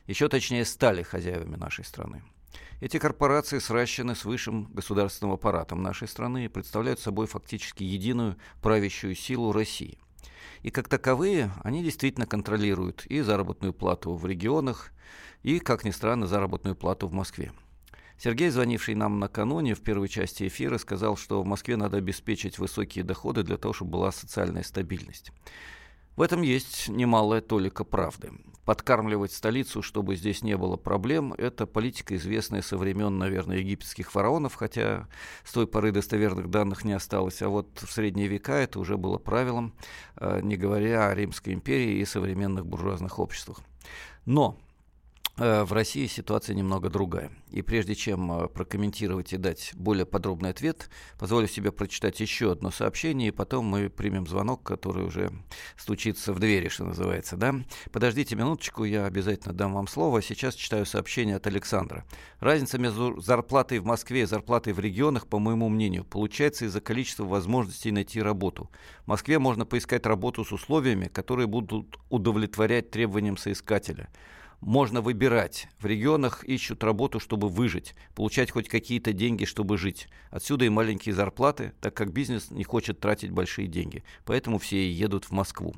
еще 0.07 0.29
точнее 0.29 0.65
стали 0.65 1.03
хозяевами 1.03 1.57
нашей 1.57 1.85
страны. 1.85 2.23
Эти 2.81 2.99
корпорации 2.99 3.61
сращены 3.61 4.15
с 4.15 4.25
высшим 4.25 4.65
государственным 4.73 5.35
аппаратом 5.35 5.83
нашей 5.83 6.09
страны 6.09 6.47
и 6.47 6.49
представляют 6.49 6.99
собой 6.99 7.27
фактически 7.27 7.85
единую 7.85 8.37
правящую 8.61 9.15
силу 9.15 9.53
России. 9.53 9.99
И 10.63 10.71
как 10.71 10.89
таковые 10.89 11.53
они 11.63 11.83
действительно 11.83 12.27
контролируют 12.27 13.07
и 13.07 13.21
заработную 13.21 13.73
плату 13.73 14.15
в 14.15 14.27
регионах, 14.27 14.93
и, 15.43 15.59
как 15.59 15.85
ни 15.85 15.91
странно, 15.91 16.27
заработную 16.27 16.77
плату 16.77 17.07
в 17.07 17.13
Москве. 17.13 17.53
Сергей, 18.19 18.51
звонивший 18.51 18.95
нам 18.95 19.19
накануне 19.19 19.75
в 19.75 19.81
первой 19.81 20.09
части 20.09 20.47
эфира, 20.47 20.79
сказал, 20.79 21.17
что 21.17 21.43
в 21.43 21.47
Москве 21.47 21.77
надо 21.77 21.97
обеспечить 21.97 22.59
высокие 22.59 23.05
доходы 23.05 23.43
для 23.43 23.57
того, 23.57 23.75
чтобы 23.75 23.93
была 23.93 24.13
социальная 24.13 24.63
стабильность. 24.63 25.33
В 26.15 26.23
этом 26.23 26.43
есть 26.43 26.89
немалая 26.89 27.41
толика 27.41 27.83
правды. 27.85 28.31
Подкармливать 28.65 29.33
столицу, 29.33 29.83
чтобы 29.83 30.15
здесь 30.15 30.43
не 30.43 30.57
было 30.57 30.77
проблем, 30.77 31.35
это 31.37 31.67
политика, 31.67 32.15
известная 32.15 32.63
со 32.63 32.77
времен, 32.77 33.19
наверное, 33.19 33.59
египетских 33.59 34.13
фараонов, 34.13 34.55
хотя 34.55 35.09
с 35.45 35.53
той 35.53 35.67
поры 35.67 35.91
достоверных 35.91 36.49
данных 36.49 36.85
не 36.85 36.93
осталось. 36.93 37.43
А 37.43 37.49
вот 37.49 37.69
в 37.83 37.91
средние 37.91 38.29
века 38.29 38.55
это 38.55 38.79
уже 38.79 38.97
было 38.97 39.19
правилом, 39.19 39.75
э, 40.17 40.41
не 40.43 40.57
говоря 40.57 41.09
о 41.09 41.15
Римской 41.15 41.55
империи 41.55 41.99
и 41.99 42.05
современных 42.05 42.65
буржуазных 42.65 43.19
обществах. 43.19 43.59
Но 44.27 44.57
в 45.37 45.73
России 45.73 46.07
ситуация 46.07 46.55
немного 46.55 46.91
другая. 46.91 47.31
И 47.51 47.63
прежде 47.63 47.95
чем 47.95 48.31
э, 48.33 48.49
прокомментировать 48.49 49.33
и 49.33 49.39
дать 49.39 49.73
более 49.75 50.05
подробный 50.05 50.51
ответ, 50.51 50.91
позволю 51.19 51.49
себе 51.49 51.73
прочитать 51.73 52.21
еще 52.21 52.53
одно 52.53 52.71
сообщение, 52.71 53.29
и 53.29 53.31
потом 53.31 53.65
мы 53.65 53.89
примем 53.89 54.27
звонок, 54.27 54.63
который 54.63 55.07
уже 55.07 55.33
стучится 55.77 56.35
в 56.35 56.39
двери, 56.39 56.69
что 56.69 56.85
называется. 56.85 57.39
Да? 57.39 57.55
Подождите 57.93 58.37
минуточку, 58.37 58.85
я 58.85 59.07
обязательно 59.07 59.55
дам 59.55 59.73
вам 59.73 59.87
слово. 59.87 60.21
Сейчас 60.21 60.55
читаю 60.55 60.85
сообщение 60.85 61.37
от 61.37 61.47
Александра. 61.47 62.05
Разница 62.39 62.79
между 62.79 63.19
зарплатой 63.21 63.79
в 63.79 63.87
Москве 63.87 64.23
и 64.23 64.27
зарплатой 64.27 64.75
в 64.75 64.81
регионах, 64.81 65.27
по 65.27 65.39
моему 65.39 65.71
мнению, 65.71 66.05
получается 66.05 66.67
из-за 66.67 66.83
количества 66.83 67.25
возможностей 67.25 67.91
найти 67.91 68.21
работу. 68.21 68.71
В 69.05 69.09
Москве 69.09 69.39
можно 69.39 69.65
поискать 69.65 70.05
работу 70.05 70.45
с 70.45 70.53
условиями, 70.53 71.07
которые 71.07 71.47
будут 71.47 71.99
удовлетворять 72.11 72.91
требованиям 72.91 73.39
соискателя 73.39 74.11
можно 74.63 75.01
выбирать. 75.01 75.69
В 75.81 75.87
регионах 75.87 76.45
ищут 76.45 76.83
работу, 76.85 77.21
чтобы 77.21 77.49
выжить, 77.49 77.95
получать 78.15 78.53
хоть 78.53 78.69
какие-то 78.69 79.13
деньги, 79.13 79.45
чтобы 79.45 79.77
жить. 79.77 80.09
Отсюда 80.31 80.65
и 80.65 80.71
маленькие 80.71 81.15
зарплаты, 81.15 81.73
так 81.81 81.95
как 81.95 82.13
бизнес 82.13 82.51
не 82.51 82.65
хочет 82.65 83.01
тратить 83.01 83.33
большие 83.33 83.67
деньги. 83.67 84.05
Поэтому 84.25 84.59
все 84.59 84.91
едут 84.91 85.25
в 85.25 85.33
Москву. 85.33 85.75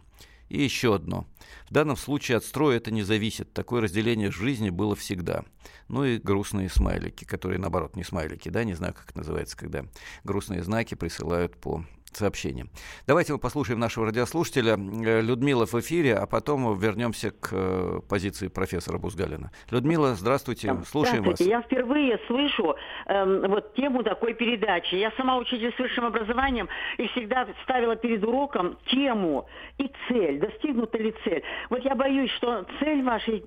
И 0.50 0.62
еще 0.62 0.94
одно. 0.94 1.26
В 1.68 1.72
данном 1.72 1.96
случае 1.96 2.36
от 2.36 2.44
строя 2.44 2.76
это 2.76 2.90
не 2.90 3.02
зависит. 3.02 3.52
Такое 3.54 3.80
разделение 3.80 4.30
жизни 4.30 4.68
было 4.68 4.94
всегда. 4.94 5.44
Ну 5.88 6.04
и 6.04 6.18
грустные 6.18 6.68
смайлики, 6.68 7.24
которые, 7.24 7.58
наоборот, 7.58 7.96
не 7.96 8.04
смайлики, 8.04 8.50
да, 8.50 8.64
не 8.64 8.74
знаю, 8.74 8.92
как 8.92 9.08
это 9.08 9.18
называется, 9.18 9.56
когда 9.56 9.86
грустные 10.22 10.62
знаки 10.62 10.94
присылают 10.94 11.56
по 11.56 11.84
сообщение. 12.16 12.66
Давайте 13.06 13.32
мы 13.32 13.38
послушаем 13.38 13.80
нашего 13.80 14.06
радиослушателя. 14.06 14.76
Э, 14.76 15.20
Людмила 15.20 15.66
в 15.66 15.74
эфире, 15.74 16.14
а 16.16 16.26
потом 16.26 16.78
вернемся 16.78 17.30
к 17.30 17.50
э, 17.52 18.00
позиции 18.08 18.48
профессора 18.48 18.98
Бузгалина. 18.98 19.50
Людмила, 19.70 20.14
здравствуйте, 20.14 20.74
слушаем 20.86 21.22
здравствуйте. 21.22 21.54
вас. 21.54 21.62
Я 21.62 21.62
впервые 21.62 22.18
слышу 22.26 22.76
э, 23.06 23.46
вот 23.48 23.74
тему 23.74 24.02
такой 24.02 24.34
передачи. 24.34 24.94
Я 24.94 25.10
сама 25.16 25.36
учитель 25.36 25.72
с 25.74 25.78
высшим 25.78 26.04
образованием 26.04 26.68
и 26.98 27.06
всегда 27.08 27.46
ставила 27.64 27.96
перед 27.96 28.24
уроком 28.24 28.78
тему 28.86 29.46
и 29.78 29.90
цель. 30.08 30.38
Достигнута 30.38 30.98
ли 30.98 31.14
цель? 31.24 31.42
Вот 31.70 31.84
я 31.84 31.94
боюсь, 31.94 32.30
что 32.32 32.66
цель 32.80 33.02
вашей 33.02 33.44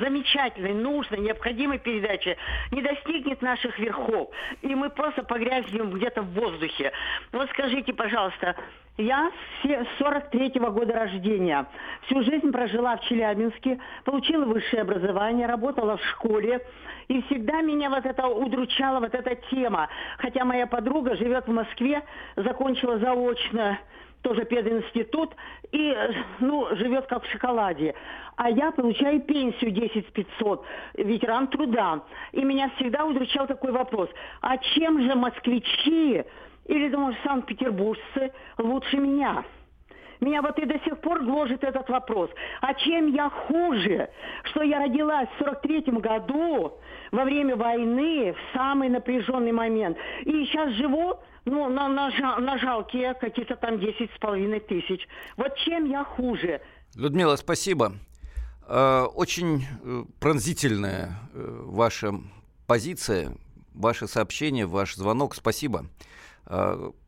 замечательной, 0.00 0.74
нужной, 0.74 1.20
необходимой 1.20 1.78
передачи 1.78 2.36
не 2.72 2.82
достигнет 2.82 3.42
наших 3.42 3.78
верхов. 3.78 4.30
И 4.62 4.74
мы 4.74 4.90
просто 4.90 5.22
погрязнем 5.22 5.90
где-то 5.90 6.22
в 6.22 6.32
воздухе. 6.32 6.92
Вот 7.32 7.48
скажите, 7.50 7.92
пожалуйста, 7.98 8.54
я 8.96 9.30
с 9.62 9.66
43-го 10.00 10.70
года 10.70 10.94
рождения. 10.94 11.66
Всю 12.02 12.22
жизнь 12.22 12.50
прожила 12.50 12.96
в 12.96 13.02
Челябинске, 13.02 13.78
получила 14.04 14.44
высшее 14.44 14.82
образование, 14.82 15.46
работала 15.46 15.96
в 15.96 16.04
школе. 16.04 16.64
И 17.08 17.22
всегда 17.22 17.60
меня 17.60 17.90
вот 17.90 18.06
это 18.06 18.26
удручала, 18.26 19.00
вот 19.00 19.14
эта 19.14 19.34
тема. 19.50 19.88
Хотя 20.18 20.44
моя 20.44 20.66
подруга 20.66 21.16
живет 21.16 21.46
в 21.46 21.52
Москве, 21.52 22.02
закончила 22.36 22.98
заочно 22.98 23.78
тоже 24.22 24.44
пединститут, 24.44 25.34
и, 25.70 25.96
ну, 26.40 26.66
живет 26.76 27.06
как 27.06 27.24
в 27.24 27.30
шоколаде. 27.30 27.94
А 28.36 28.50
я 28.50 28.72
получаю 28.72 29.20
пенсию 29.20 29.70
10 29.70 30.12
500, 30.12 30.64
ветеран 30.94 31.46
труда. 31.48 32.02
И 32.32 32.42
меня 32.42 32.70
всегда 32.76 33.04
удручал 33.04 33.46
такой 33.46 33.70
вопрос. 33.70 34.10
А 34.40 34.58
чем 34.58 35.02
же 35.02 35.14
москвичи 35.14 36.24
или, 36.68 36.88
думаю, 36.88 37.16
санкт-петербуржцы 37.24 38.32
лучше 38.58 38.98
меня? 38.98 39.44
Меня 40.20 40.42
вот 40.42 40.58
и 40.58 40.66
до 40.66 40.78
сих 40.80 41.00
пор 41.00 41.24
гложет 41.24 41.62
этот 41.62 41.88
вопрос. 41.88 42.30
А 42.60 42.74
чем 42.74 43.06
я 43.12 43.30
хуже? 43.30 44.08
Что 44.44 44.62
я 44.62 44.80
родилась 44.80 45.28
в 45.38 45.42
43-м 45.42 46.00
году, 46.00 46.78
во 47.12 47.24
время 47.24 47.56
войны, 47.56 48.32
в 48.32 48.56
самый 48.56 48.88
напряженный 48.88 49.52
момент. 49.52 49.96
И 50.24 50.44
сейчас 50.46 50.72
живу 50.74 51.20
ну, 51.44 51.68
на, 51.68 51.88
на, 51.88 52.10
на 52.38 52.58
жалкие 52.58 53.14
какие-то 53.14 53.56
там 53.56 53.78
10 53.78 54.10
с 54.14 54.18
половиной 54.18 54.60
тысяч. 54.60 55.06
Вот 55.36 55.56
чем 55.56 55.86
я 55.86 56.04
хуже? 56.04 56.60
Людмила, 56.96 57.36
спасибо. 57.36 57.92
Э, 58.66 59.04
очень 59.14 59.64
э, 59.82 60.04
пронзительная 60.20 61.16
э, 61.32 61.62
ваша 61.64 62.14
позиция, 62.66 63.36
ваше 63.72 64.08
сообщение, 64.08 64.66
ваш 64.66 64.96
звонок. 64.96 65.36
Спасибо. 65.36 65.86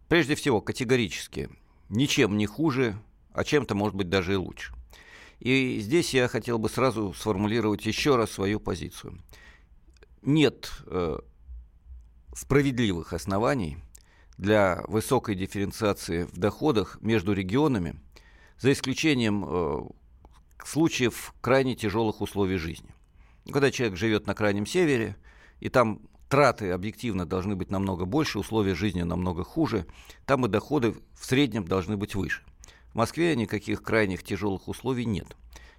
Прежде 0.09 0.35
всего, 0.35 0.61
категорически, 0.61 1.49
ничем 1.89 2.37
не 2.37 2.47
хуже, 2.47 3.01
а 3.33 3.45
чем-то, 3.45 3.75
может 3.75 3.97
быть, 3.97 4.09
даже 4.09 4.35
и 4.35 4.37
лучше. 4.37 4.75
И 5.39 5.79
здесь 5.81 6.13
я 6.13 6.29
хотел 6.29 6.59
бы 6.59 6.69
сразу 6.69 7.15
сформулировать 7.15 7.87
еще 7.87 8.17
раз 8.17 8.31
свою 8.31 8.61
позицию. 8.61 9.19
Нет 10.21 10.71
э, 10.87 11.19
справедливых 12.35 13.15
оснований 13.15 13.79
для 14.37 14.83
высокой 14.87 15.35
дифференциации 15.35 16.25
в 16.25 16.37
доходах 16.37 16.99
между 17.01 17.33
регионами, 17.33 17.99
за 18.59 18.73
исключением 18.73 19.45
э, 19.47 19.89
случаев 20.63 21.35
крайне 21.41 21.75
тяжелых 21.75 22.21
условий 22.21 22.57
жизни. 22.57 22.91
Когда 23.51 23.71
человек 23.71 23.97
живет 23.97 24.27
на 24.27 24.35
крайнем 24.35 24.67
севере, 24.67 25.17
и 25.61 25.71
там 25.71 26.01
траты 26.31 26.71
объективно 26.71 27.27
должны 27.27 27.57
быть 27.57 27.71
намного 27.71 28.07
больше, 28.07 28.39
условия 28.39 28.75
жизни 28.75 29.03
намного 29.03 29.45
хуже, 29.45 29.85
там 30.25 30.47
и 30.47 30.49
доходы 30.49 30.95
в 31.19 31.27
среднем 31.27 31.67
должны 31.67 31.97
быть 31.97 32.15
выше. 32.15 32.43
В 32.93 32.95
Москве 32.95 33.37
никаких 33.37 33.83
крайних 33.83 34.23
тяжелых 34.23 34.69
условий 34.69 35.05
нет. 35.05 35.37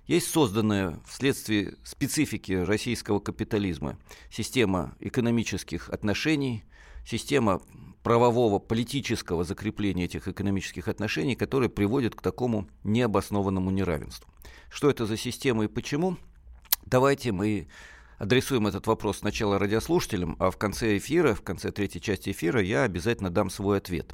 Есть 0.08 0.28
созданная 0.28 1.00
вследствие 1.08 1.76
специфики 1.84 2.52
российского 2.52 3.20
капитализма 3.20 3.98
система 4.30 4.94
экономических 5.00 5.90
отношений, 5.90 6.66
система 7.06 7.62
правового, 8.04 8.60
политического 8.60 9.44
закрепления 9.44 10.06
этих 10.06 10.28
экономических 10.28 10.88
отношений, 10.90 11.36
которая 11.36 11.70
приводит 11.70 12.16
к 12.16 12.22
такому 12.22 12.68
необоснованному 12.84 13.72
неравенству. 13.72 14.30
Что 14.70 14.90
это 14.90 15.06
за 15.06 15.16
система 15.16 15.66
и 15.66 15.68
почему? 15.68 16.18
Давайте 16.86 17.32
мы 17.32 17.68
адресуем 18.22 18.68
этот 18.68 18.86
вопрос 18.86 19.18
сначала 19.18 19.58
радиослушателям, 19.58 20.36
а 20.40 20.52
в 20.52 20.58
конце 20.58 20.98
эфира, 20.98 21.34
в 21.34 21.42
конце 21.42 21.72
третьей 21.72 22.02
части 22.02 22.30
эфира 22.30 22.62
я 22.62 22.84
обязательно 22.84 23.32
дам 23.32 23.50
свой 23.50 23.80
ответ. 23.80 24.14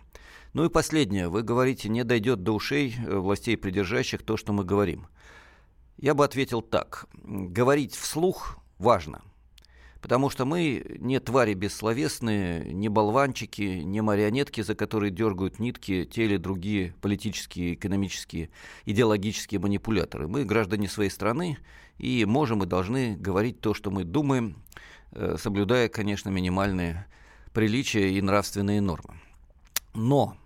Ну 0.53 0.63
и 0.63 0.69
последнее. 0.69 1.27
Вы 1.27 1.43
говорите, 1.43 1.89
не 1.89 2.05
дойдет 2.05 2.41
до 2.41 2.53
ушей 2.53 2.95
э, 2.97 3.17
властей 3.17 3.57
придержащих 3.57 4.23
то, 4.23 4.37
что 4.37 4.53
мы 4.53 4.63
говорим. 4.63 5.07
Я 5.97 6.13
бы 6.13 6.23
ответил 6.23 6.61
так. 6.61 7.05
Говорить 7.13 7.95
вслух 7.95 8.59
важно. 8.79 9.21
Потому 10.07 10.29
что 10.29 10.45
мы 10.45 10.85
не 10.99 11.19
твари 11.19 11.53
бессловесные, 11.53 12.71
не 12.71 12.87
болванчики, 12.87 13.81
не 13.83 13.99
марионетки, 13.99 14.61
за 14.61 14.73
которые 14.73 15.11
дергают 15.11 15.59
нитки 15.59 16.05
те 16.09 16.23
или 16.23 16.37
другие 16.37 16.93
политические, 17.01 17.73
экономические, 17.73 18.49
идеологические 18.85 19.59
манипуляторы. 19.59 20.29
Мы 20.29 20.45
граждане 20.45 20.87
своей 20.87 21.09
страны, 21.09 21.57
и 21.97 22.23
можем 22.23 22.63
и 22.63 22.65
должны 22.65 23.17
говорить 23.17 23.59
то, 23.59 23.73
что 23.73 23.91
мы 23.91 24.05
думаем, 24.05 24.55
э, 25.11 25.35
соблюдая, 25.37 25.89
конечно, 25.89 26.29
минимальные 26.29 27.05
приличия 27.51 28.09
и 28.09 28.21
нравственные 28.21 28.79
нормы. 28.79 29.15
Но 29.93 30.37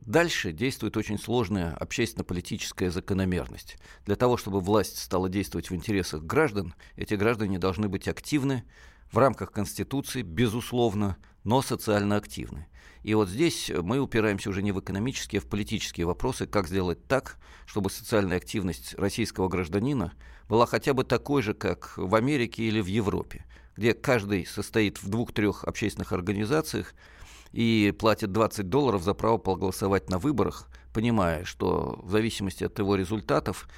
дальше 0.00 0.52
действует 0.52 0.96
очень 0.96 1.18
сложная 1.18 1.74
общественно-политическая 1.74 2.90
закономерность. 2.90 3.76
Для 4.06 4.14
того, 4.14 4.36
чтобы 4.36 4.60
власть 4.60 4.98
стала 4.98 5.28
действовать 5.28 5.70
в 5.70 5.74
интересах 5.74 6.22
граждан, 6.22 6.74
эти 6.94 7.14
граждане 7.14 7.58
должны 7.58 7.88
быть 7.88 8.06
активны 8.06 8.64
в 9.10 9.18
рамках 9.18 9.50
Конституции, 9.50 10.22
безусловно, 10.22 11.16
но 11.42 11.62
социально 11.62 12.16
активны. 12.16 12.68
И 13.02 13.14
вот 13.14 13.28
здесь 13.28 13.72
мы 13.82 13.98
упираемся 13.98 14.50
уже 14.50 14.62
не 14.62 14.70
в 14.70 14.78
экономические, 14.78 15.40
а 15.40 15.42
в 15.42 15.46
политические 15.46 16.06
вопросы, 16.06 16.46
как 16.46 16.68
сделать 16.68 17.06
так, 17.08 17.38
чтобы 17.66 17.90
социальная 17.90 18.36
активность 18.36 18.94
российского 18.94 19.48
гражданина 19.48 20.12
была 20.48 20.66
хотя 20.66 20.94
бы 20.94 21.02
такой 21.02 21.42
же, 21.42 21.54
как 21.54 21.94
в 21.96 22.14
Америке 22.14 22.62
или 22.62 22.80
в 22.80 22.86
Европе, 22.86 23.44
где 23.76 23.94
каждый 23.94 24.46
состоит 24.46 25.02
в 25.02 25.08
двух-трех 25.08 25.64
общественных 25.64 26.12
организациях 26.12 26.94
и 27.54 27.92
платит 27.92 28.32
20 28.32 28.68
долларов 28.68 29.02
за 29.02 29.14
право 29.14 29.38
проголосовать 29.38 30.10
на 30.10 30.18
выборах, 30.18 30.68
понимая, 30.92 31.44
что 31.44 32.00
в 32.02 32.10
зависимости 32.10 32.64
от 32.64 32.78
его 32.78 32.96
результатов 32.96 33.68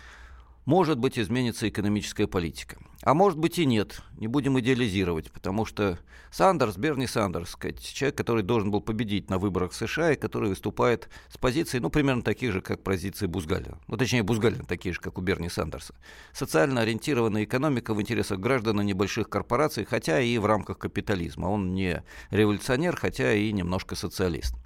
может 0.66 0.98
быть, 0.98 1.18
изменится 1.18 1.68
экономическая 1.68 2.26
политика. 2.26 2.76
А 3.02 3.14
может 3.14 3.38
быть 3.38 3.58
и 3.58 3.64
нет, 3.64 4.02
не 4.18 4.26
будем 4.26 4.58
идеализировать, 4.58 5.30
потому 5.30 5.64
что 5.64 6.00
Сандерс, 6.32 6.76
Берни 6.76 7.06
Сандерс, 7.06 7.50
сказать, 7.50 7.80
человек, 7.80 8.16
который 8.18 8.42
должен 8.42 8.72
был 8.72 8.80
победить 8.80 9.30
на 9.30 9.38
выборах 9.38 9.70
в 9.70 9.76
США 9.76 10.12
и 10.12 10.16
который 10.16 10.48
выступает 10.48 11.08
с 11.28 11.38
позицией, 11.38 11.80
ну, 11.80 11.88
примерно 11.88 12.22
таких 12.22 12.52
же, 12.52 12.60
как 12.60 12.82
позиции 12.82 13.26
Бузгалина. 13.26 13.78
Ну, 13.86 13.96
точнее, 13.96 14.24
Бузгалина 14.24 14.64
такие 14.64 14.92
же, 14.92 15.00
как 15.00 15.18
у 15.18 15.20
Берни 15.20 15.48
Сандерса. 15.48 15.94
Социально 16.32 16.80
ориентированная 16.80 17.44
экономика 17.44 17.94
в 17.94 18.02
интересах 18.02 18.40
граждан 18.40 18.80
и 18.80 18.84
небольших 18.84 19.28
корпораций, 19.28 19.84
хотя 19.84 20.20
и 20.20 20.36
в 20.38 20.46
рамках 20.46 20.78
капитализма. 20.78 21.46
Он 21.46 21.74
не 21.74 22.02
революционер, 22.30 22.96
хотя 22.96 23.32
и 23.32 23.52
немножко 23.52 23.94
социалист. 23.94 24.56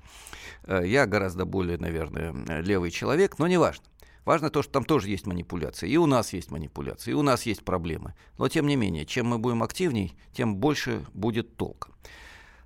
Э, 0.64 0.82
я 0.82 1.04
гораздо 1.04 1.44
более, 1.44 1.76
наверное, 1.76 2.62
левый 2.62 2.90
человек, 2.90 3.38
но 3.38 3.46
неважно. 3.46 3.84
Важно 4.24 4.50
то, 4.50 4.62
что 4.62 4.72
там 4.72 4.85
тоже 4.85 5.09
есть 5.09 5.26
манипуляции. 5.26 5.88
И 5.88 5.96
у 5.96 6.06
нас 6.06 6.33
есть 6.33 6.50
манипуляции, 6.50 7.12
и 7.12 7.14
у 7.14 7.22
нас 7.22 7.44
есть 7.46 7.64
проблемы. 7.64 8.14
Но 8.38 8.48
тем 8.48 8.66
не 8.66 8.76
менее, 8.76 9.06
чем 9.06 9.26
мы 9.26 9.38
будем 9.38 9.62
активней, 9.62 10.14
тем 10.33 10.56
больше 10.56 11.04
будет 11.14 11.56
толка. 11.56 11.90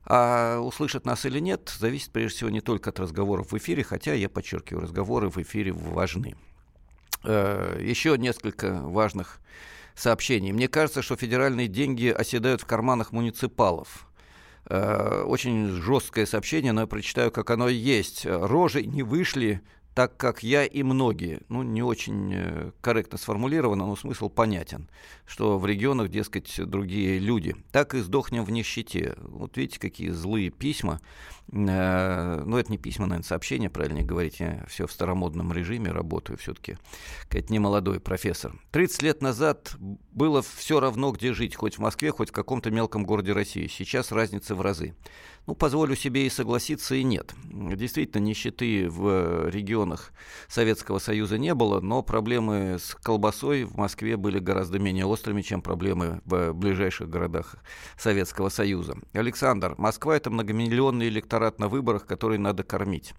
А 0.07 0.59
услышат 0.59 1.07
нас 1.07 1.25
или 1.25 1.39
нет, 1.39 1.75
зависит 1.79 2.11
прежде 2.11 2.37
всего 2.37 2.51
не 2.51 2.61
только 2.61 2.91
от 2.91 3.01
разговоров 3.01 3.53
в 3.53 3.57
эфире, 3.57 3.85
хотя, 3.85 4.13
я 4.13 4.29
подчеркиваю, 4.29 4.83
разговоры 4.83 5.31
в 5.31 5.39
эфире 5.39 5.73
важны. 5.73 6.37
Э, 7.23 7.79
еще 7.81 8.19
несколько 8.19 8.81
важных 8.83 9.41
сообщений. 9.95 10.53
Мне 10.53 10.69
кажется, 10.69 11.01
что 11.01 11.17
федеральные 11.17 11.69
деньги 11.69 12.09
оседают 12.09 12.61
в 12.61 12.67
карманах 12.67 13.13
муниципалов. 13.13 14.07
Э, 14.67 15.23
очень 15.23 15.69
жесткое 15.69 16.27
сообщение, 16.27 16.73
но 16.73 16.83
я 16.83 16.87
прочитаю, 16.87 17.31
как 17.31 17.49
оно 17.51 17.69
есть. 17.69 18.27
Рожи 18.27 18.85
не 18.85 19.03
вышли 19.03 19.63
так 19.95 20.17
как 20.17 20.43
я 20.43 20.65
и 20.65 20.83
многие, 20.83 21.41
ну, 21.49 21.63
не 21.63 21.83
очень 21.83 22.33
э, 22.35 22.73
корректно 22.81 23.17
сформулировано, 23.17 23.87
но 23.87 23.95
смысл 23.95 24.29
понятен, 24.29 24.91
что 25.25 25.57
в 25.57 25.67
регионах, 25.67 26.09
дескать, 26.09 26.53
другие 26.65 27.21
люди. 27.21 27.55
Так 27.71 27.95
и 27.95 28.01
сдохнем 28.01 28.45
в 28.45 28.51
нищете. 28.51 29.15
Вот 29.19 29.57
видите, 29.57 29.79
какие 29.79 30.11
злые 30.11 30.51
письма. 30.51 31.01
Э, 31.53 32.43
ну, 32.45 32.57
это 32.57 32.73
не 32.73 32.79
письма, 32.79 33.07
наверное, 33.07 33.27
сообщения, 33.27 33.71
правильнее 33.71 34.05
говорить. 34.05 34.41
Я 34.41 34.65
все 34.69 34.89
в 34.89 34.93
старомодном 34.93 35.53
режиме 35.53 35.93
работаю 35.93 36.39
все-таки. 36.39 36.77
Это 37.31 37.53
не 37.53 37.61
молодой 37.61 38.01
профессор. 38.01 38.53
30 38.73 39.03
лет 39.03 39.23
назад 39.23 39.77
было 39.79 40.43
все 40.43 40.81
равно, 40.81 41.13
где 41.13 41.33
жить, 41.33 41.55
хоть 41.55 41.77
в 41.77 41.81
Москве, 41.81 42.11
хоть 42.11 42.31
в 42.31 42.33
каком-то 42.33 42.73
мелком 42.73 43.05
городе 43.05 43.33
России. 43.33 43.69
Сейчас 43.69 44.11
разница 44.11 44.57
в 44.57 44.61
разы. 44.61 44.97
Ну, 45.47 45.55
позволю 45.55 45.95
себе 45.95 46.27
и 46.27 46.31
согласиться, 46.31 46.95
и 46.95 47.05
нет. 47.05 47.35
Действительно, 47.45 48.23
нищеты 48.23 48.89
в 48.89 49.51
регионах 49.51 50.13
Советского 50.49 50.99
Союза 50.99 51.37
не 51.37 51.55
было, 51.55 51.81
но 51.81 52.03
проблемы 52.03 52.79
с 52.81 52.95
колбасой 52.95 53.65
в 53.65 53.77
Москве 53.77 54.17
были 54.17 54.39
гораздо 54.39 54.79
менее 54.79 55.05
острыми, 55.05 55.43
чем 55.43 55.61
проблемы 55.61 56.23
в 56.25 56.53
ближайших 56.55 57.11
городах 57.11 57.57
Советского 57.99 58.49
Союза. 58.49 58.97
Александр, 59.13 59.75
Москва– 59.77 60.17
это 60.17 60.31
многомиллионный 60.31 61.09
электорат 61.09 61.59
на 61.59 61.69
выборах, 61.69 62.07
который 62.07 62.39
надо 62.39 62.63
кормить. 62.63 63.13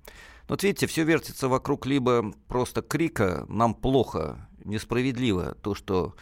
Вот 0.48 0.64
видите, 0.64 0.88
все 0.88 1.04
вертится 1.04 1.48
вокруг 1.48 1.86
либо 1.86 2.34
просто 2.48 2.82
крика 2.82 3.46
«нам 3.50 3.76
плохо», 3.76 4.48
несправедливо 4.66 5.56
то, 5.62 5.76
что 5.76 6.16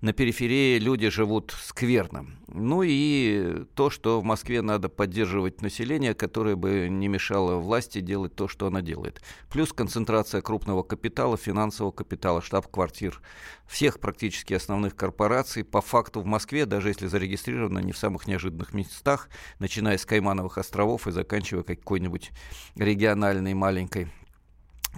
на 0.00 0.12
периферии 0.12 0.78
люди 0.78 1.08
живут 1.08 1.54
скверно. 1.60 2.26
Ну 2.46 2.82
и 2.84 3.64
то, 3.74 3.90
что 3.90 4.20
в 4.20 4.24
Москве 4.24 4.62
надо 4.62 4.88
поддерживать 4.88 5.60
население, 5.60 6.14
которое 6.14 6.54
бы 6.54 6.88
не 6.88 7.08
мешало 7.08 7.56
власти 7.56 8.00
делать 8.00 8.34
то, 8.34 8.46
что 8.46 8.68
она 8.68 8.80
делает. 8.80 9.20
Плюс 9.50 9.72
концентрация 9.72 10.40
крупного 10.40 10.84
капитала, 10.84 11.36
финансового 11.36 11.90
капитала, 11.90 12.40
штаб-квартир 12.40 13.20
всех 13.66 13.98
практически 13.98 14.54
основных 14.54 14.94
корпораций. 14.94 15.64
По 15.64 15.80
факту 15.80 16.20
в 16.20 16.26
Москве, 16.26 16.64
даже 16.64 16.88
если 16.88 17.08
зарегистрировано 17.08 17.80
не 17.80 17.92
в 17.92 17.98
самых 17.98 18.28
неожиданных 18.28 18.72
местах, 18.72 19.28
начиная 19.58 19.98
с 19.98 20.06
Каймановых 20.06 20.58
островов 20.58 21.08
и 21.08 21.10
заканчивая 21.10 21.64
какой-нибудь 21.64 22.30
региональной 22.76 23.54
маленькой 23.54 24.08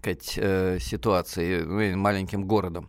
сказать, 0.01 0.35
э, 0.37 0.79
ситуацией, 0.81 1.63
ну, 1.63 1.97
маленьким 1.97 2.45
городом. 2.47 2.89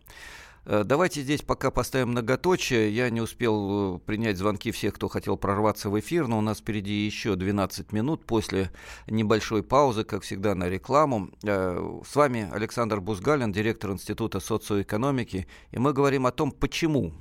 Э, 0.64 0.82
давайте 0.84 1.20
здесь 1.20 1.42
пока 1.42 1.70
поставим 1.70 2.10
многоточие. 2.10 2.90
Я 2.90 3.10
не 3.10 3.20
успел 3.20 3.96
э, 3.96 3.98
принять 3.98 4.38
звонки 4.38 4.70
всех, 4.70 4.94
кто 4.94 5.08
хотел 5.08 5.36
прорваться 5.36 5.90
в 5.90 6.00
эфир, 6.00 6.26
но 6.26 6.38
у 6.38 6.40
нас 6.40 6.58
впереди 6.58 7.04
еще 7.04 7.36
12 7.36 7.92
минут 7.92 8.24
после 8.24 8.70
небольшой 9.06 9.62
паузы, 9.62 10.04
как 10.04 10.22
всегда, 10.22 10.54
на 10.54 10.68
рекламу. 10.68 11.30
С 11.42 12.16
вами 12.16 12.48
Александр 12.52 13.00
Бузгалин, 13.00 13.52
директор 13.52 13.90
Института 13.90 14.40
социоэкономики, 14.40 15.46
и 15.70 15.78
мы 15.78 15.92
говорим 15.92 16.26
о 16.26 16.32
том, 16.32 16.50
почему 16.50 17.12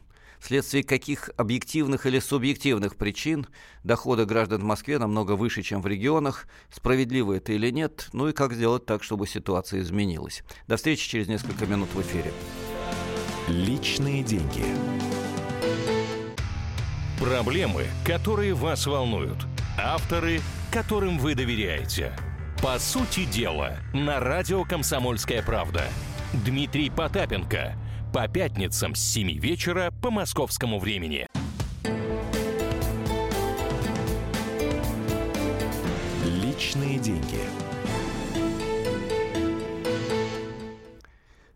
вследствие 0.41 0.83
каких 0.83 1.29
объективных 1.37 2.05
или 2.05 2.19
субъективных 2.19 2.95
причин 2.95 3.47
доходы 3.83 4.25
граждан 4.25 4.61
в 4.61 4.65
Москве 4.65 4.97
намного 4.97 5.33
выше, 5.33 5.61
чем 5.61 5.81
в 5.81 5.87
регионах, 5.87 6.47
справедливо 6.69 7.33
это 7.33 7.53
или 7.53 7.69
нет, 7.69 8.09
ну 8.11 8.27
и 8.27 8.33
как 8.33 8.53
сделать 8.53 8.85
так, 8.85 9.03
чтобы 9.03 9.27
ситуация 9.27 9.81
изменилась. 9.81 10.43
До 10.67 10.75
встречи 10.75 11.07
через 11.07 11.27
несколько 11.27 11.65
минут 11.65 11.89
в 11.93 12.01
эфире. 12.01 12.33
Личные 13.47 14.23
деньги. 14.23 14.65
Проблемы, 17.19 17.85
которые 18.05 18.53
вас 18.53 18.87
волнуют. 18.87 19.45
Авторы, 19.77 20.41
которым 20.71 21.19
вы 21.19 21.35
доверяете. 21.35 22.15
По 22.63 22.79
сути 22.79 23.25
дела, 23.25 23.77
на 23.93 24.19
радио 24.19 24.63
«Комсомольская 24.63 25.43
правда». 25.43 25.83
Дмитрий 26.33 26.89
Потапенко. 26.89 27.75
По 28.13 28.27
пятницам 28.27 28.93
с 28.93 28.99
7 28.99 29.39
вечера 29.39 29.93
по 30.01 30.11
московскому 30.11 30.79
времени. 30.79 31.27
Личные 36.25 36.99
деньги. 36.99 37.70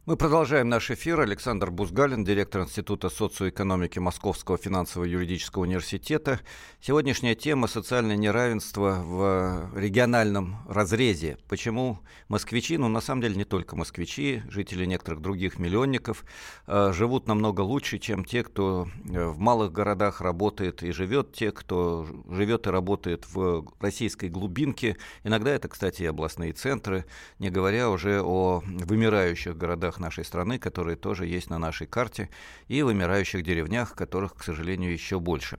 Мы 0.07 0.17
продолжаем 0.17 0.69
наш 0.69 0.91
эфир. 0.91 1.19
Александр 1.21 1.71
Бузгалин, 1.71 2.23
директор 2.23 2.61
Института 2.61 3.09
социоэкономики 3.09 3.97
Московского 3.97 4.55
финансово-юридического 4.55 5.63
университета. 5.63 6.41
Сегодняшняя 6.79 7.33
тема– 7.33 7.65
социальное 7.67 8.15
неравенство 8.15 9.01
в 9.03 9.71
региональном 9.75 10.57
разрезе. 10.69 11.39
Почему 11.49 12.01
москвичи, 12.27 12.77
ну 12.77 12.87
на 12.87 13.01
самом 13.01 13.23
деле 13.23 13.35
не 13.35 13.45
только 13.45 13.75
москвичи, 13.75 14.43
жители 14.47 14.85
некоторых 14.85 15.21
других 15.21 15.57
миллионников, 15.57 16.23
э, 16.67 16.93
живут 16.93 17.27
намного 17.27 17.61
лучше, 17.61 17.97
чем 17.97 18.25
те, 18.25 18.43
кто 18.43 18.87
э, 19.11 19.25
в 19.25 19.39
малых 19.39 19.71
городах 19.71 20.21
работает 20.21 20.83
и 20.83 20.91
живет, 20.91 21.33
те, 21.33 21.51
кто 21.51 22.05
живет 22.29 22.67
и 22.67 22.69
работает 22.69 23.25
в 23.33 23.65
российской 23.79 24.29
глубинке. 24.29 24.97
Иногда 25.23 25.49
это, 25.49 25.67
кстати, 25.67 26.03
и 26.03 26.05
областные 26.05 26.53
центры, 26.53 27.05
не 27.39 27.49
говоря 27.49 27.89
уже 27.89 28.21
о 28.21 28.61
вымирающих 28.63 29.57
городах 29.57 29.94
городах 29.95 29.99
нашей 29.99 30.25
страны, 30.25 30.59
которые 30.59 30.95
тоже 30.95 31.25
есть 31.25 31.49
на 31.49 31.59
нашей 31.59 31.87
карте, 31.87 32.29
и 32.69 32.83
вымирающих 32.83 33.43
деревнях, 33.43 33.95
которых, 33.95 34.35
к 34.35 34.43
сожалению, 34.43 34.91
еще 34.91 35.19
больше. 35.19 35.57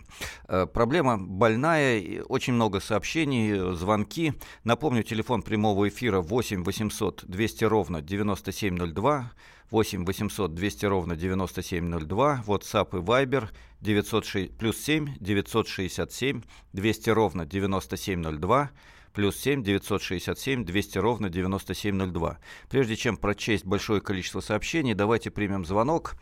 Э, 0.48 0.66
проблема 0.66 1.18
больная, 1.18 2.22
очень 2.28 2.54
много 2.54 2.80
сообщений, 2.80 3.74
звонки. 3.74 4.32
Напомню, 4.64 5.02
телефон 5.02 5.42
прямого 5.42 5.86
эфира 5.88 6.20
8 6.20 6.64
800 6.64 7.24
200 7.26 7.64
ровно 7.64 8.00
9702. 8.02 9.30
8 9.70 10.04
800 10.04 10.54
200 10.54 10.86
ровно 10.86 11.16
9702, 11.16 12.44
WhatsApp 12.46 12.98
и 12.98 13.02
Viber 13.02 13.48
906, 13.80 14.56
плюс 14.56 14.76
7 14.76 15.16
967 15.18 16.42
200 16.72 17.10
ровно 17.10 17.44
9702, 17.44 18.70
плюс 19.16 19.36
7 19.38 19.62
967 19.62 20.66
200 20.66 20.98
ровно 20.98 21.30
9702. 21.30 22.38
Прежде 22.68 22.96
чем 22.96 23.16
прочесть 23.16 23.64
большое 23.64 24.02
количество 24.02 24.40
сообщений, 24.40 24.92
давайте 24.92 25.30
примем 25.30 25.64
звонок. 25.64 26.16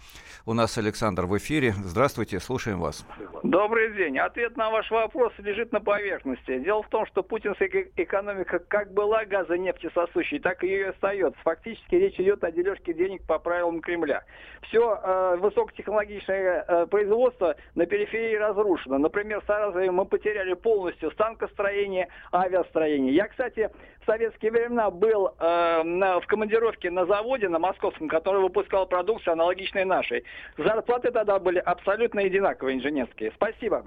У 0.46 0.52
нас 0.52 0.76
Александр 0.76 1.24
в 1.24 1.38
эфире. 1.38 1.72
Здравствуйте, 1.72 2.38
слушаем 2.38 2.78
вас. 2.78 3.06
Добрый 3.42 3.94
день. 3.94 4.18
Ответ 4.18 4.58
на 4.58 4.68
ваш 4.68 4.90
вопрос 4.90 5.32
лежит 5.38 5.72
на 5.72 5.80
поверхности. 5.80 6.58
Дело 6.58 6.82
в 6.82 6.88
том, 6.90 7.06
что 7.06 7.22
путинская 7.22 7.86
экономика 7.96 8.58
как 8.58 8.92
была 8.92 9.24
газонефтесосущей, 9.24 10.40
так 10.40 10.62
и 10.62 10.66
ее 10.66 10.90
остается. 10.90 11.40
Фактически 11.44 11.94
речь 11.94 12.20
идет 12.20 12.44
о 12.44 12.52
дележке 12.52 12.92
денег 12.92 13.26
по 13.26 13.38
правилам 13.38 13.80
Кремля. 13.80 14.22
Все 14.68 15.00
э, 15.02 15.36
высокотехнологичное 15.38 16.64
э, 16.68 16.86
производство 16.88 17.56
на 17.74 17.86
периферии 17.86 18.36
разрушено. 18.36 18.98
Например, 18.98 19.42
Саразове 19.46 19.90
мы 19.90 20.04
потеряли 20.04 20.52
полностью 20.52 21.10
станкостроение, 21.12 22.08
авиастроение. 22.34 23.14
Я, 23.14 23.28
кстати, 23.28 23.70
в 24.04 24.06
советские 24.06 24.50
времена 24.50 24.90
был 24.90 25.34
э, 25.38 25.82
на, 25.82 26.20
в 26.20 26.26
командировке 26.26 26.90
на 26.90 27.06
заводе 27.06 27.48
на 27.48 27.58
московском, 27.58 28.08
который 28.08 28.42
выпускал 28.42 28.86
продукцию 28.86 29.32
аналогичной 29.32 29.84
нашей. 29.84 30.24
Зарплаты 30.58 31.10
тогда 31.10 31.38
были 31.38 31.58
абсолютно 31.58 32.20
одинаковые 32.20 32.76
инженерские. 32.76 33.32
Спасибо. 33.34 33.84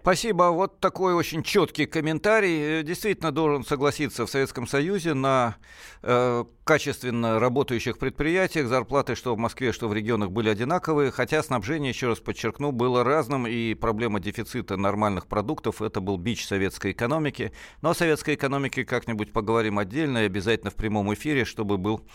Спасибо. 0.00 0.50
Вот 0.50 0.80
такой 0.80 1.14
очень 1.14 1.42
четкий 1.42 1.86
комментарий. 1.86 2.80
Э, 2.80 2.82
действительно 2.82 3.32
должен 3.32 3.64
согласиться 3.64 4.26
в 4.26 4.30
Советском 4.30 4.66
Союзе 4.66 5.14
на 5.14 5.56
э, 6.02 6.44
качественно 6.64 7.38
работающих 7.38 7.98
предприятиях 7.98 8.66
зарплаты 8.66 9.14
что 9.14 9.34
в 9.34 9.38
Москве, 9.38 9.72
что 9.72 9.88
в 9.88 9.94
регионах 9.94 10.30
были 10.30 10.48
одинаковые, 10.48 11.10
хотя 11.10 11.42
снабжение, 11.42 11.90
еще 11.90 12.08
раз 12.08 12.18
подчеркну, 12.18 12.72
было 12.72 13.04
разным, 13.04 13.46
и 13.46 13.74
проблема 13.74 14.20
дефицита 14.20 14.76
нормальных 14.76 15.26
продуктов– 15.26 15.80
это 15.82 16.00
был 16.00 16.16
бич 16.16 16.46
советской 16.46 16.92
экономики. 16.92 17.52
Но 17.80 17.90
о 17.90 17.94
советской 17.94 18.34
экономике 18.34 18.84
как-нибудь 18.84 19.32
поговорим 19.32 19.43
отдельно 19.78 20.18
и 20.18 20.26
обязательно 20.26 20.70
в 20.70 20.74
прямом 20.74 21.12
эфире, 21.14 21.44
чтобы 21.44 21.78
был 21.78 22.06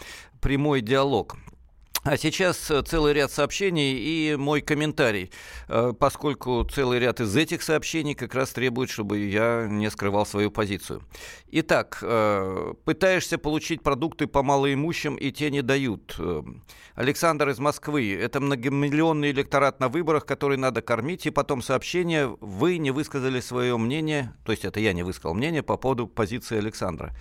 прямой 0.42 0.82
диалог. 0.82 1.38
А 2.04 2.16
сейчас 2.16 2.72
э, 2.72 2.82
целый 2.84 3.14
ряд 3.14 3.30
сообщений 3.30 3.94
и 3.94 4.36
мой 4.38 4.62
комментарий, 4.62 5.32
э, 5.68 5.92
поскольку 6.00 6.64
целый 6.64 6.98
ряд 6.98 7.20
из 7.20 7.36
этих 7.36 7.62
сообщений 7.62 8.16
как 8.16 8.34
раз 8.36 8.52
требует, 8.52 8.90
чтобы 8.90 9.20
я 9.20 9.68
не 9.70 9.90
скрывал 9.92 10.26
свою 10.26 10.50
позицию. 10.50 11.02
Итак, 11.52 12.00
э, 12.02 12.74
пытаешься 12.86 13.38
получить 13.38 13.84
продукты 13.84 14.28
по 14.28 14.44
малоимущим, 14.44 15.16
и 15.16 15.32
те 15.32 15.52
не 15.52 15.62
дают. 15.62 16.18
Александр 16.96 17.50
из 17.50 17.60
Москвы. 17.60 18.14
Это 18.14 18.40
многомиллионный 18.40 19.32
электорат 19.32 19.82
на 19.82 19.90
выборах, 19.90 20.26
который 20.26 20.58
надо 20.58 20.82
кормить, 20.82 21.26
и 21.26 21.32
потом 21.32 21.62
сообщение. 21.62 22.28
Вы 22.40 22.78
не 22.78 22.92
высказали 22.92 23.42
свое 23.42 23.78
мнение, 23.78 24.34
то 24.46 24.54
есть 24.54 24.64
это 24.64 24.80
я 24.80 24.94
не 24.94 25.04
высказал 25.04 25.34
мнение 25.34 25.64
по 25.64 25.76
поводу 25.76 26.08
позиции 26.08 26.58
Александра. 26.58 27.14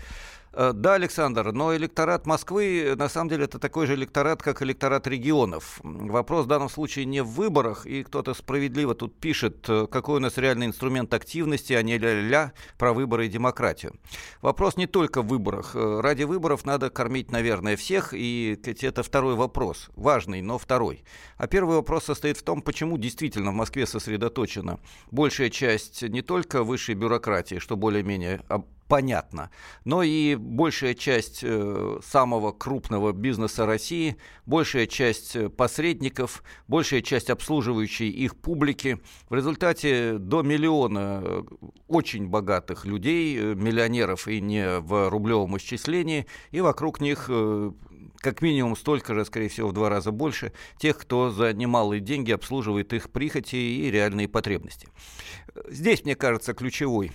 Э, 0.60 0.72
да, 0.74 0.94
Александр, 0.94 1.52
но 1.52 1.76
электорат 1.76 2.26
Москвы, 2.26 2.94
на 2.96 3.08
самом 3.08 3.28
деле, 3.28 3.44
это 3.44 3.60
такой 3.60 3.86
же 3.86 3.94
электорат, 3.94 4.42
как 4.42 4.60
электорат 4.60 5.06
регионов. 5.06 5.78
Вопрос 5.84 6.46
в 6.46 6.48
данном 6.48 6.68
случае 6.68 7.04
не 7.04 7.22
в 7.22 7.28
выборах, 7.28 7.86
и 7.86 8.02
кто-то 8.02 8.34
справедливо 8.34 8.96
тут 8.96 9.14
пишет, 9.20 9.68
э, 9.68 9.86
какой 9.86 10.16
у 10.16 10.18
нас 10.18 10.36
реальный 10.36 10.66
инструмент 10.66 11.14
активности, 11.14 11.74
а 11.74 11.82
не 11.82 11.96
ля-ля 11.96 12.54
про 12.76 12.92
выборы 12.92 13.26
и 13.26 13.28
демократию. 13.28 13.94
Вопрос 14.42 14.76
не 14.76 14.88
только 14.88 15.22
в 15.22 15.28
выборах. 15.28 15.76
Э, 15.76 16.00
ради 16.00 16.24
выборов 16.24 16.64
надо 16.64 16.90
кормить, 16.90 17.30
наверное, 17.30 17.76
всех, 17.76 18.12
и 18.12 18.58
это 18.64 19.04
второй 19.04 19.36
вопрос, 19.36 19.90
важный, 19.94 20.42
но 20.42 20.58
второй. 20.58 21.04
А 21.36 21.46
первый 21.46 21.76
вопрос 21.76 22.06
состоит 22.06 22.36
в 22.36 22.42
том, 22.42 22.62
почему 22.62 22.98
действительно 22.98 23.52
в 23.52 23.54
Москве 23.54 23.86
сосредоточена 23.86 24.80
большая 25.12 25.50
часть 25.50 26.02
не 26.02 26.22
только 26.22 26.64
высшей 26.64 26.96
бюрократии, 26.96 27.60
что 27.60 27.76
более-менее 27.76 28.40
понятно. 28.88 29.50
Но 29.84 30.02
и 30.02 30.34
большая 30.34 30.94
часть 30.94 31.40
э, 31.42 32.00
самого 32.04 32.52
крупного 32.52 33.12
бизнеса 33.12 33.66
России, 33.66 34.16
большая 34.46 34.86
часть 34.86 35.36
э, 35.36 35.48
посредников, 35.50 36.42
большая 36.66 37.02
часть 37.02 37.30
обслуживающей 37.30 38.08
их 38.08 38.36
публики. 38.36 38.98
В 39.28 39.34
результате 39.34 40.18
до 40.18 40.42
миллиона 40.42 41.20
э, 41.22 41.42
очень 41.86 42.26
богатых 42.26 42.86
людей, 42.86 43.54
миллионеров 43.54 44.26
и 44.26 44.40
не 44.40 44.80
в 44.80 45.10
рублевом 45.10 45.56
исчислении, 45.58 46.26
и 46.50 46.60
вокруг 46.60 47.00
них 47.00 47.30
как 48.20 48.42
минимум 48.42 48.76
столько 48.76 49.14
же, 49.14 49.24
скорее 49.24 49.48
всего, 49.48 49.68
в 49.68 49.72
два 49.72 49.88
раза 49.88 50.10
больше 50.10 50.52
тех, 50.78 50.98
кто 50.98 51.30
за 51.30 51.52
немалые 51.52 52.00
деньги 52.00 52.32
обслуживает 52.32 52.92
их 52.92 53.10
прихоти 53.10 53.56
и 53.56 53.90
реальные 53.90 54.28
потребности. 54.28 54.88
Здесь, 55.68 56.04
мне 56.04 56.16
кажется, 56.16 56.54
ключевой 56.54 57.12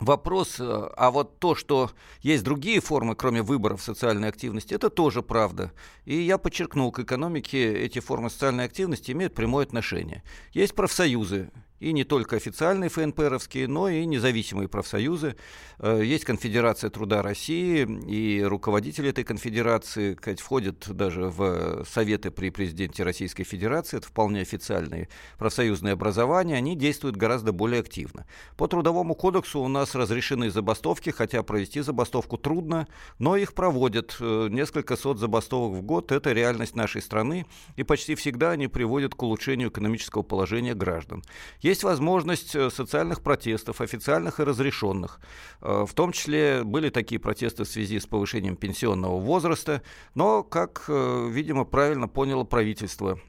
Вопрос, 0.00 0.60
э, 0.60 0.64
а 0.96 1.10
вот 1.10 1.40
то, 1.40 1.56
что 1.56 1.90
есть 2.20 2.44
другие 2.44 2.80
формы, 2.80 3.16
кроме 3.16 3.42
выборов 3.42 3.82
социальной 3.82 4.28
активности, 4.28 4.74
это 4.74 4.90
тоже 4.90 5.22
правда. 5.22 5.72
И 6.04 6.14
я 6.14 6.38
подчеркнул, 6.38 6.92
к 6.92 7.00
экономике 7.00 7.74
эти 7.74 7.98
формы 7.98 8.30
социальной 8.30 8.64
активности 8.64 9.10
имеют 9.10 9.34
прямое 9.34 9.64
отношение. 9.64 10.22
Есть 10.52 10.74
профсоюзы, 10.76 11.50
и 11.80 11.92
не 11.92 12.04
только 12.04 12.36
официальные 12.36 12.90
ФНПРовские, 12.90 13.68
но 13.68 13.88
и 13.88 14.04
независимые 14.04 14.68
профсоюзы. 14.68 15.36
Э, 15.78 16.00
есть 16.04 16.24
Конфедерация 16.24 16.90
труда 16.90 17.22
России, 17.22 17.86
и 18.06 18.42
руководители 18.42 19.10
этой 19.10 19.24
конфедерации 19.24 20.14
кстати, 20.14 20.42
входят 20.42 20.88
даже 20.88 21.28
в 21.28 21.84
советы 21.84 22.30
при 22.30 22.50
президенте 22.50 23.02
Российской 23.02 23.44
Федерации. 23.44 23.98
Это 23.98 24.08
вполне 24.08 24.40
официальные 24.40 25.08
профсоюзные 25.38 25.92
образования. 25.92 26.56
Они 26.56 26.76
действуют 26.76 27.16
гораздо 27.16 27.52
более 27.52 27.80
активно. 27.80 28.26
По 28.56 28.66
Трудовому 28.66 29.14
кодексу 29.14 29.60
у 29.60 29.68
нас 29.68 29.94
разрешены 29.94 30.50
забастовки, 30.50 31.10
хотя 31.10 31.42
провести 31.42 31.80
забастовку 31.80 32.36
трудно, 32.36 32.88
но 33.18 33.36
их 33.36 33.54
проводят. 33.54 34.16
Э, 34.20 34.48
несколько 34.50 34.96
сот 34.96 35.18
забастовок 35.18 35.78
в 35.78 35.82
год– 35.82 36.12
это 36.12 36.32
реальность 36.32 36.74
нашей 36.74 37.02
страны, 37.02 37.46
и 37.76 37.82
почти 37.82 38.14
всегда 38.14 38.50
они 38.50 38.68
приводят 38.68 39.14
к 39.14 39.22
улучшению 39.22 39.68
экономического 39.68 40.22
положения 40.22 40.74
граждан. 40.74 41.22
Есть 41.68 41.82
возможность 41.82 42.56
э, 42.56 42.70
социальных 42.70 43.20
протестов, 43.20 43.82
официальных 43.82 44.40
и 44.40 44.42
разрешенных. 44.42 45.20
Э, 45.60 45.84
в 45.86 45.92
том 45.92 46.12
числе 46.12 46.64
были 46.64 46.88
такие 46.88 47.20
протесты 47.20 47.64
в 47.64 47.68
связи 47.68 48.00
с 48.00 48.06
повышением 48.06 48.56
пенсионного 48.56 49.20
возраста, 49.20 49.82
но, 50.14 50.42
как, 50.42 50.86
э, 50.88 51.28
видимо, 51.30 51.66
правильно 51.66 52.08
поняло 52.08 52.44
правительство, 52.44 53.20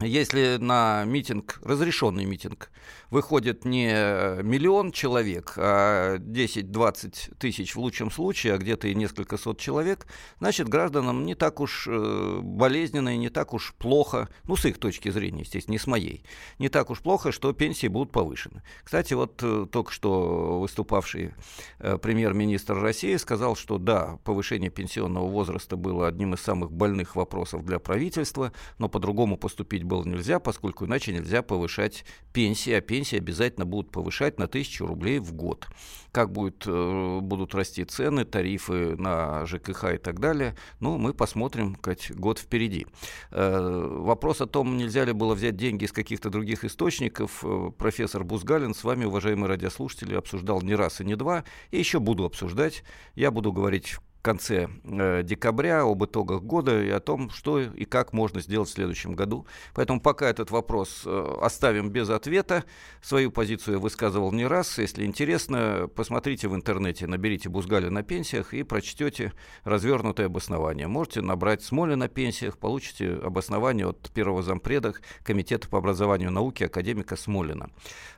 если 0.00 0.56
на 0.58 1.04
митинг, 1.04 1.60
разрешенный 1.62 2.24
митинг, 2.24 2.70
выходит 3.10 3.64
не 3.64 4.42
миллион 4.42 4.90
человек, 4.90 5.54
а 5.56 6.16
10-20 6.18 7.36
тысяч 7.38 7.74
в 7.74 7.78
лучшем 7.78 8.10
случае, 8.10 8.54
а 8.54 8.58
где-то 8.58 8.88
и 8.88 8.94
несколько 8.94 9.36
сот 9.36 9.60
человек, 9.60 10.06
значит, 10.40 10.68
гражданам 10.68 11.24
не 11.24 11.34
так 11.34 11.60
уж 11.60 11.86
э, 11.88 12.40
болезненно 12.42 13.14
и 13.14 13.18
не 13.18 13.30
так 13.30 13.54
уж 13.54 13.74
плохо, 13.78 14.28
ну, 14.44 14.56
с 14.56 14.64
их 14.64 14.78
точки 14.78 15.10
зрения, 15.10 15.42
естественно, 15.42 15.74
не 15.74 15.78
с 15.78 15.86
моей, 15.86 16.24
не 16.58 16.68
так 16.68 16.90
уж 16.90 17.00
плохо, 17.00 17.30
что 17.30 17.52
пенсии 17.52 17.86
будут 17.86 18.10
повышены. 18.10 18.62
Кстати, 18.82 19.14
вот 19.14 19.40
э, 19.42 19.66
только 19.70 19.92
что 19.92 20.60
выступавший 20.60 21.34
э, 21.78 21.98
премьер-министр 21.98 22.80
России 22.80 23.16
сказал, 23.16 23.54
что 23.54 23.78
да, 23.78 24.18
повышение 24.24 24.70
пенсионного 24.70 25.28
возраста 25.28 25.76
было 25.76 26.08
одним 26.08 26.34
из 26.34 26.40
самых 26.40 26.72
больных 26.72 27.14
вопросов 27.14 27.64
для 27.64 27.78
правительства, 27.78 28.52
но 28.78 28.88
по-другому 28.88 29.36
поступить 29.36 29.73
было 29.82 30.04
нельзя, 30.04 30.38
поскольку 30.38 30.84
иначе 30.84 31.12
нельзя 31.12 31.42
повышать 31.42 32.04
пенсии, 32.32 32.72
а 32.72 32.80
пенсии 32.80 33.16
обязательно 33.16 33.66
будут 33.66 33.90
повышать 33.90 34.38
на 34.38 34.46
тысячу 34.46 34.86
рублей 34.86 35.18
в 35.18 35.32
год. 35.32 35.66
Как 36.12 36.30
будет, 36.30 36.64
э, 36.66 37.18
будут 37.20 37.54
расти 37.54 37.84
цены, 37.84 38.24
тарифы 38.24 38.96
на 38.96 39.44
ЖКХ 39.46 39.94
и 39.94 39.98
так 39.98 40.20
далее, 40.20 40.54
ну, 40.78 40.98
мы 40.98 41.12
посмотрим, 41.12 41.74
как 41.74 41.98
год 42.10 42.38
впереди. 42.38 42.86
Э, 43.30 43.88
вопрос 44.00 44.40
о 44.40 44.46
том, 44.46 44.76
нельзя 44.76 45.04
ли 45.04 45.12
было 45.12 45.34
взять 45.34 45.56
деньги 45.56 45.84
из 45.84 45.92
каких-то 45.92 46.30
других 46.30 46.64
источников, 46.64 47.44
э, 47.44 47.70
профессор 47.76 48.22
Бузгалин 48.22 48.74
с 48.74 48.84
вами, 48.84 49.06
уважаемые 49.06 49.48
радиослушатели, 49.48 50.14
обсуждал 50.14 50.62
не 50.62 50.74
раз 50.74 51.00
и 51.00 51.04
не 51.04 51.16
два, 51.16 51.44
и 51.70 51.78
еще 51.78 51.98
буду 51.98 52.24
обсуждать. 52.24 52.84
Я 53.14 53.30
буду 53.30 53.52
говорить 53.52 53.96
конце 54.24 54.68
э, 54.82 55.22
декабря 55.22 55.82
об 55.82 56.02
итогах 56.04 56.42
года 56.42 56.82
и 56.82 56.88
о 56.88 56.98
том, 56.98 57.30
что 57.30 57.60
и 57.60 57.84
как 57.84 58.12
можно 58.12 58.40
сделать 58.40 58.68
в 58.70 58.72
следующем 58.72 59.12
году. 59.12 59.46
Поэтому 59.74 60.00
пока 60.00 60.28
этот 60.28 60.50
вопрос 60.50 61.02
э, 61.04 61.34
оставим 61.42 61.90
без 61.90 62.08
ответа. 62.08 62.64
Свою 63.02 63.30
позицию 63.30 63.74
я 63.74 63.80
высказывал 63.80 64.32
не 64.32 64.46
раз. 64.46 64.78
Если 64.78 65.04
интересно, 65.04 65.88
посмотрите 65.94 66.48
в 66.48 66.54
интернете, 66.54 67.06
наберите 67.06 67.50
Бузгаля 67.50 67.90
на 67.90 68.02
пенсиях 68.02 68.54
и 68.54 68.62
прочтете 68.62 69.32
развернутое 69.62 70.26
обоснование. 70.26 70.88
Можете 70.88 71.20
набрать 71.20 71.62
Смоля 71.62 71.94
на 71.94 72.08
пенсиях, 72.08 72.56
получите 72.56 73.12
обоснование 73.22 73.88
от 73.88 74.10
первого 74.10 74.42
зампреда 74.42 74.94
Комитета 75.22 75.68
по 75.68 75.78
образованию 75.78 76.30
и 76.30 76.32
науке 76.32 76.66
академика 76.66 77.16
Смолина. 77.16 77.68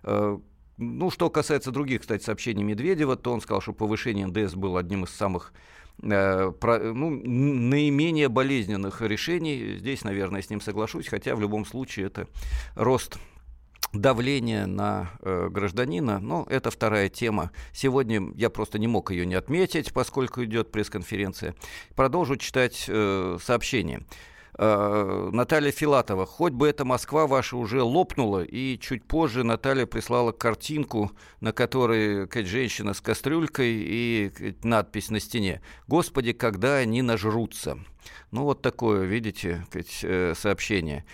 Э, 0.04 0.38
ну, 0.78 1.10
что 1.10 1.30
касается 1.30 1.72
других, 1.72 2.02
кстати, 2.02 2.22
сообщений 2.22 2.62
Медведева, 2.62 3.16
то 3.16 3.32
он 3.32 3.40
сказал, 3.40 3.60
что 3.60 3.72
повышение 3.72 4.26
НДС 4.26 4.54
было 4.54 4.78
одним 4.78 5.04
из 5.04 5.10
самых 5.10 5.52
Э, 6.02 6.52
ну, 6.62 7.10
наименее 7.10 8.28
болезненных 8.28 9.00
решений. 9.02 9.76
Здесь, 9.78 10.04
наверное, 10.04 10.42
с 10.42 10.50
ним 10.50 10.60
соглашусь, 10.60 11.08
хотя 11.08 11.34
в 11.34 11.40
любом 11.40 11.64
случае 11.64 12.06
это 12.06 12.28
рост 12.74 13.18
давления 13.92 14.66
на 14.66 15.10
э, 15.22 15.48
гражданина, 15.50 16.18
но 16.18 16.46
это 16.50 16.70
вторая 16.70 17.08
тема. 17.08 17.50
Сегодня 17.72 18.30
я 18.34 18.50
просто 18.50 18.78
не 18.78 18.88
мог 18.88 19.10
ее 19.10 19.24
не 19.24 19.34
отметить, 19.34 19.92
поскольку 19.92 20.44
идет 20.44 20.70
пресс-конференция. 20.70 21.54
Продолжу 21.94 22.36
читать 22.36 22.84
э, 22.88 23.38
сообщение. 23.42 24.02
Э, 24.58 25.28
Наталья 25.32 25.70
Филатова. 25.70 26.24
Хоть 26.24 26.52
бы 26.52 26.68
эта 26.68 26.84
Москва 26.84 27.26
ваша 27.26 27.56
уже 27.56 27.82
лопнула. 27.82 28.42
И 28.42 28.78
чуть 28.78 29.04
позже 29.04 29.44
Наталья 29.44 29.86
прислала 29.86 30.32
картинку, 30.32 31.12
на 31.40 31.52
которой 31.52 32.26
как, 32.26 32.46
женщина 32.46 32.94
с 32.94 33.00
кастрюлькой 33.00 33.74
и 33.74 34.54
надпись 34.62 35.10
на 35.10 35.20
стене. 35.20 35.60
«Господи, 35.88 36.32
когда 36.32 36.76
они 36.76 37.02
нажрутся». 37.02 37.78
Ну 38.30 38.44
вот 38.44 38.62
такое, 38.62 39.04
видите, 39.04 39.66
э, 40.02 40.32
сообщение. 40.34 41.04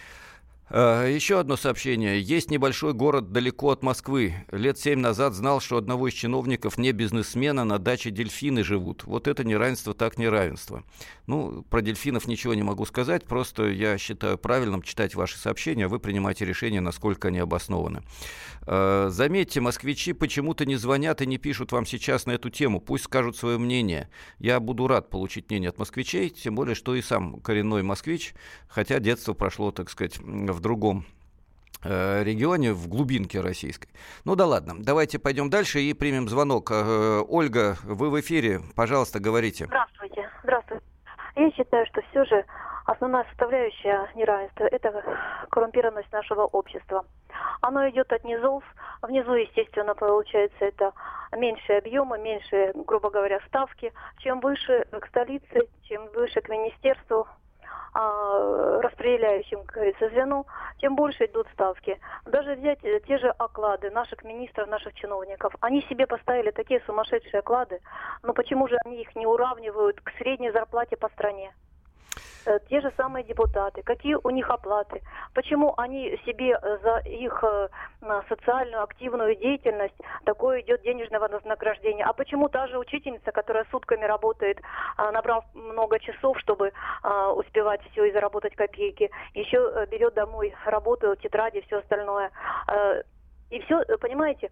Э, 0.74 1.06
Еще 1.12 1.38
одно 1.38 1.56
сообщение. 1.58 2.18
Есть 2.18 2.50
небольшой 2.50 2.94
город 2.94 3.30
далеко 3.30 3.72
от 3.72 3.82
Москвы. 3.82 4.34
Лет 4.50 4.78
семь 4.78 5.00
назад 5.00 5.34
знал, 5.34 5.60
что 5.60 5.76
одного 5.76 6.08
из 6.08 6.14
чиновников, 6.14 6.78
не 6.78 6.92
бизнесмена, 6.92 7.64
на 7.64 7.78
даче 7.78 8.10
дельфины 8.10 8.64
живут. 8.64 9.04
Вот 9.04 9.28
это 9.28 9.44
неравенство 9.44 9.92
так 9.92 10.16
неравенство. 10.16 10.82
Ну, 11.26 11.62
про 11.68 11.82
дельфинов 11.82 12.26
ничего 12.26 12.54
не 12.54 12.62
могу 12.62 12.86
сказать, 12.86 13.26
просто 13.26 13.68
я 13.68 13.98
считаю 13.98 14.38
правильным 14.38 14.80
читать 14.80 15.14
ваши 15.14 15.38
сообщения, 15.38 15.84
а 15.84 15.88
вы 15.88 15.98
принимаете 15.98 16.46
решение, 16.46 16.80
насколько 16.80 17.28
они 17.28 17.38
обоснованы. 17.38 18.02
Э, 18.66 19.08
заметьте, 19.10 19.60
москвичи 19.60 20.14
почему-то 20.14 20.64
не 20.64 20.76
звонят 20.76 21.20
и 21.20 21.26
не 21.26 21.36
пишут 21.36 21.72
вам 21.72 21.84
сейчас 21.84 22.24
на 22.24 22.32
эту 22.32 22.48
тему. 22.48 22.80
Пусть 22.80 23.04
скажут 23.04 23.36
свое 23.36 23.58
мнение. 23.58 24.08
Я 24.38 24.58
буду 24.58 24.86
рад 24.86 25.10
получить 25.10 25.50
мнение 25.50 25.68
от 25.68 25.76
москвичей, 25.76 26.30
тем 26.30 26.54
более, 26.54 26.74
что 26.74 26.94
и 26.94 27.02
сам 27.02 27.40
коренной 27.40 27.82
москвич, 27.82 28.34
хотя 28.68 29.00
детство 29.00 29.34
прошло, 29.34 29.70
так 29.70 29.90
сказать, 29.90 30.18
в 30.18 30.61
другом 30.62 31.04
э, 31.84 32.22
регионе, 32.24 32.72
в 32.72 32.88
глубинке 32.88 33.40
российской. 33.40 33.88
Ну 34.24 34.36
да 34.36 34.46
ладно, 34.46 34.74
давайте 34.78 35.18
пойдем 35.18 35.50
дальше 35.50 35.80
и 35.80 35.92
примем 35.92 36.28
звонок. 36.28 36.70
Э, 36.70 37.22
Ольга, 37.28 37.76
вы 37.84 38.10
в 38.10 38.20
эфире, 38.20 38.60
пожалуйста, 38.74 39.20
говорите. 39.20 39.66
Здравствуйте, 39.66 40.30
здравствуйте. 40.42 40.84
Я 41.36 41.50
считаю, 41.52 41.86
что 41.86 42.00
все 42.10 42.24
же 42.24 42.44
основная 42.86 43.24
составляющая 43.24 44.08
неравенства– 44.14 44.64
это 44.70 45.02
коррумпированность 45.50 46.12
нашего 46.12 46.42
общества. 46.42 47.04
Оно 47.60 47.88
идет 47.88 48.12
от 48.12 48.24
низов. 48.24 48.62
Внизу, 49.02 49.34
естественно, 49.34 49.94
получается 49.94 50.64
это 50.64 50.92
меньше 51.36 51.72
объема, 51.72 52.18
меньше, 52.18 52.72
грубо 52.74 53.10
говоря, 53.10 53.40
ставки. 53.48 53.92
Чем 54.18 54.40
выше 54.40 54.86
к 54.90 55.06
столице, 55.08 55.68
чем 55.84 56.06
выше 56.14 56.40
к 56.40 56.48
министерству, 56.48 57.26
распределяющим, 58.82 59.64
как 59.64 59.74
говорится, 59.74 60.08
звену, 60.08 60.46
тем 60.78 60.96
больше 60.96 61.26
идут 61.26 61.46
ставки. 61.52 61.98
Даже 62.24 62.54
взять 62.54 62.82
э, 62.84 63.00
те 63.06 63.18
же 63.18 63.28
оклады 63.28 63.90
наших 63.90 64.24
министров, 64.24 64.68
наших 64.68 64.94
чиновников. 64.94 65.54
Они 65.60 65.82
себе 65.82 66.06
поставили 66.06 66.50
такие 66.50 66.80
сумасшедшие 66.86 67.40
оклады, 67.40 67.80
но 68.22 68.32
почему 68.32 68.66
же 68.68 68.76
они 68.84 69.02
их 69.02 69.14
не 69.14 69.26
уравнивают 69.26 70.00
к 70.00 70.10
средней 70.18 70.50
зарплате 70.50 70.96
по 70.96 71.08
стране? 71.10 71.52
Э, 72.44 72.58
те 72.68 72.80
же 72.80 72.92
самые 72.96 73.24
депутаты, 73.24 73.82
какие 73.82 74.16
у 74.22 74.30
них 74.30 74.50
оплаты, 74.50 75.00
почему 75.34 75.74
они 75.76 76.18
себе 76.26 76.58
э, 76.60 76.78
за 76.82 76.98
их 77.08 77.44
э, 77.44 77.68
социальную 78.28 78.82
активную 78.82 79.36
деятельность 79.36 79.94
такое 80.24 80.60
идет 80.60 80.82
денежное 80.82 81.20
вознаграждение, 81.20 82.04
а 82.04 82.12
почему 82.12 82.48
та 82.48 82.66
же 82.66 82.78
учительница, 82.78 83.30
которая 83.30 83.64
сутками 83.70 84.04
работает, 84.04 84.60
а, 84.96 85.12
набрав 85.12 85.44
много 85.54 86.00
часов, 86.00 86.38
чтобы 86.40 86.72
а, 87.02 87.32
успевать 87.32 87.80
все 87.90 88.06
и 88.06 88.12
заработать 88.12 88.56
копейки, 88.56 89.10
еще 89.34 89.86
берет 89.90 90.14
домой 90.14 90.54
работу, 90.64 91.14
тетради, 91.16 91.60
все 91.62 91.78
остальное. 91.78 92.30
И 93.50 93.60
все, 93.60 93.84
понимаете, 94.00 94.50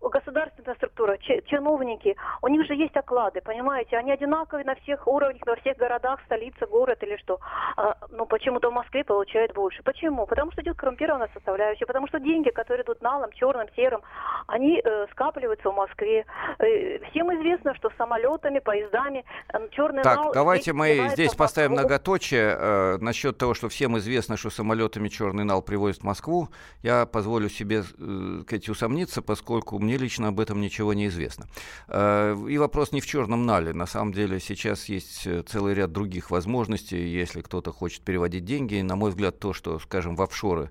государственная 0.00 0.74
структура, 0.76 1.18
чиновники, 1.18 2.16
у 2.42 2.48
них 2.48 2.66
же 2.66 2.74
есть 2.74 2.96
оклады, 2.96 3.40
понимаете, 3.40 3.96
они 3.96 4.12
одинаковые 4.12 4.64
на 4.64 4.74
всех 4.76 5.06
уровнях, 5.06 5.42
во 5.46 5.56
всех 5.56 5.76
городах, 5.76 6.20
столица, 6.26 6.66
город 6.66 7.02
или 7.02 7.16
что. 7.16 7.40
А, 7.76 7.96
но 8.10 8.26
почему-то 8.26 8.70
в 8.70 8.74
Москве 8.74 9.04
получают 9.04 9.52
больше. 9.54 9.82
Почему? 9.82 10.26
Потому 10.26 10.52
что 10.52 10.62
идет 10.62 10.76
коррумпированная 10.76 11.30
составляющая, 11.34 11.86
потому 11.86 12.06
что 12.08 12.20
деньги, 12.20 12.50
которые 12.50 12.84
идут 12.84 13.02
налом, 13.02 13.32
черным, 13.32 13.68
серым, 13.74 14.02
они 14.46 14.80
э, 14.82 15.06
скапливаются 15.12 15.70
в 15.70 15.74
Москве. 15.74 16.24
Э, 16.58 16.98
всем 17.10 17.34
известно, 17.36 17.74
что 17.74 17.90
самолетами, 17.96 18.58
поездами 18.58 19.24
э, 19.52 19.68
черный 19.70 20.02
так, 20.02 20.16
нал... 20.16 20.24
Так, 20.26 20.34
давайте 20.34 20.72
мы 20.72 21.08
здесь 21.10 21.34
поставим 21.34 21.72
многоточие 21.72 22.56
э, 22.58 22.98
насчет 22.98 23.38
того, 23.38 23.54
что 23.54 23.68
всем 23.68 23.98
известно, 23.98 24.36
что 24.36 24.50
самолетами 24.50 25.08
черный 25.08 25.44
нал 25.44 25.62
привозят 25.62 26.02
в 26.02 26.04
Москву. 26.04 26.48
Я 26.82 27.06
позволю 27.06 27.48
себе, 27.48 27.82
э, 27.98 28.40
сказать, 28.42 28.68
усомниться, 28.68 29.22
поскольку 29.22 29.78
мне 29.88 29.96
лично 29.96 30.28
об 30.28 30.38
этом 30.38 30.60
ничего 30.60 30.92
не 30.92 31.06
известно. 31.06 31.46
Э, 31.88 32.36
и 32.48 32.58
вопрос 32.58 32.92
не 32.92 33.00
в 33.00 33.06
черном 33.06 33.46
нале. 33.46 33.72
На 33.72 33.86
самом 33.86 34.12
деле 34.12 34.38
сейчас 34.38 34.84
есть 34.90 35.26
э, 35.26 35.42
целый 35.42 35.72
ряд 35.72 35.92
других 35.92 36.30
возможностей, 36.30 37.08
если 37.08 37.40
кто-то 37.40 37.72
хочет 37.72 38.02
переводить 38.02 38.44
деньги. 38.44 38.82
На 38.82 38.96
мой 38.96 39.10
взгляд, 39.10 39.38
то, 39.38 39.54
что, 39.54 39.78
скажем, 39.78 40.14
в 40.14 40.20
офшоры 40.20 40.70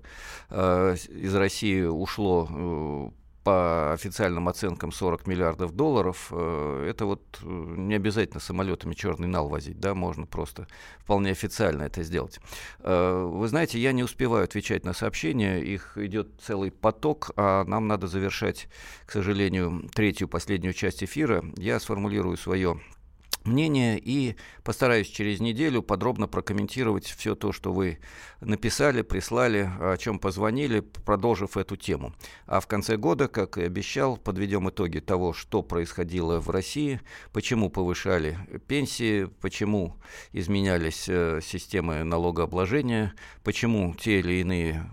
э, 0.50 0.96
из 1.10 1.34
России 1.34 1.82
ушло 1.82 3.12
по 3.48 3.94
официальным 3.94 4.46
оценкам 4.46 4.92
40 4.92 5.26
миллиардов 5.26 5.72
долларов, 5.72 6.28
э, 6.32 6.86
это 6.90 7.06
вот 7.06 7.22
э, 7.42 7.46
не 7.46 7.94
обязательно 7.94 8.40
самолетами 8.40 8.92
черный 8.92 9.26
нал 9.26 9.48
возить, 9.48 9.80
да, 9.80 9.94
можно 9.94 10.26
просто 10.26 10.66
вполне 10.98 11.30
официально 11.30 11.84
это 11.84 12.02
сделать. 12.02 12.40
Э, 12.80 13.24
вы 13.24 13.48
знаете, 13.48 13.78
я 13.78 13.92
не 13.92 14.02
успеваю 14.02 14.44
отвечать 14.44 14.84
на 14.84 14.92
сообщения, 14.92 15.60
их 15.60 15.96
идет 15.96 16.28
целый 16.42 16.70
поток, 16.70 17.30
а 17.36 17.64
нам 17.64 17.88
надо 17.88 18.06
завершать, 18.06 18.68
к 19.06 19.12
сожалению, 19.12 19.88
третью, 19.94 20.28
последнюю 20.28 20.74
часть 20.74 21.02
эфира. 21.02 21.42
Я 21.56 21.80
сформулирую 21.80 22.36
свое 22.36 22.78
мнение 23.48 23.98
и 23.98 24.36
постараюсь 24.62 25.08
через 25.08 25.40
неделю 25.40 25.82
подробно 25.82 26.28
прокомментировать 26.28 27.06
все 27.06 27.34
то, 27.34 27.52
что 27.52 27.72
вы 27.72 27.98
написали, 28.40 29.02
прислали, 29.02 29.70
о 29.80 29.96
чем 29.96 30.18
позвонили, 30.18 30.80
продолжив 30.80 31.56
эту 31.56 31.76
тему. 31.76 32.14
А 32.46 32.60
в 32.60 32.66
конце 32.66 32.96
года, 32.96 33.28
как 33.28 33.58
и 33.58 33.62
обещал, 33.62 34.16
подведем 34.16 34.68
итоги 34.68 35.00
того, 35.00 35.32
что 35.32 35.62
происходило 35.62 36.40
в 36.40 36.50
России, 36.50 37.00
почему 37.32 37.70
повышали 37.70 38.38
пенсии, 38.66 39.24
почему 39.40 39.96
изменялись 40.32 41.08
э, 41.08 41.40
системы 41.42 42.04
налогообложения, 42.04 43.14
почему 43.42 43.94
те 43.94 44.20
или 44.20 44.40
иные 44.40 44.90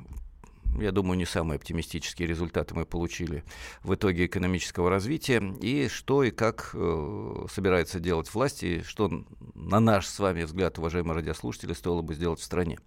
я 0.80 0.92
думаю, 0.92 1.18
не 1.18 1.26
самые 1.26 1.58
оптимистические 1.58 2.28
результаты 2.28 2.76
мы 2.76 2.86
получили 2.86 3.44
в 3.84 3.94
итоге 3.94 4.26
экономического 4.26 4.90
развития, 4.90 5.42
и 5.62 5.88
что 5.88 6.24
и 6.24 6.32
как 6.32 6.72
э, 6.74 7.46
собирается 7.52 8.00
делать 8.00 8.34
власти, 8.34 8.84
что, 8.86 9.24
на 9.54 9.80
наш 9.80 10.08
с 10.08 10.20
вами 10.20 10.44
взгляд, 10.44 10.78
уважаемые 10.78 11.16
радиослушатели, 11.16 11.74
стоило 11.74 12.02
бы 12.02 12.14
сделать 12.14 12.40
в 12.40 12.44
стране. 12.44 12.80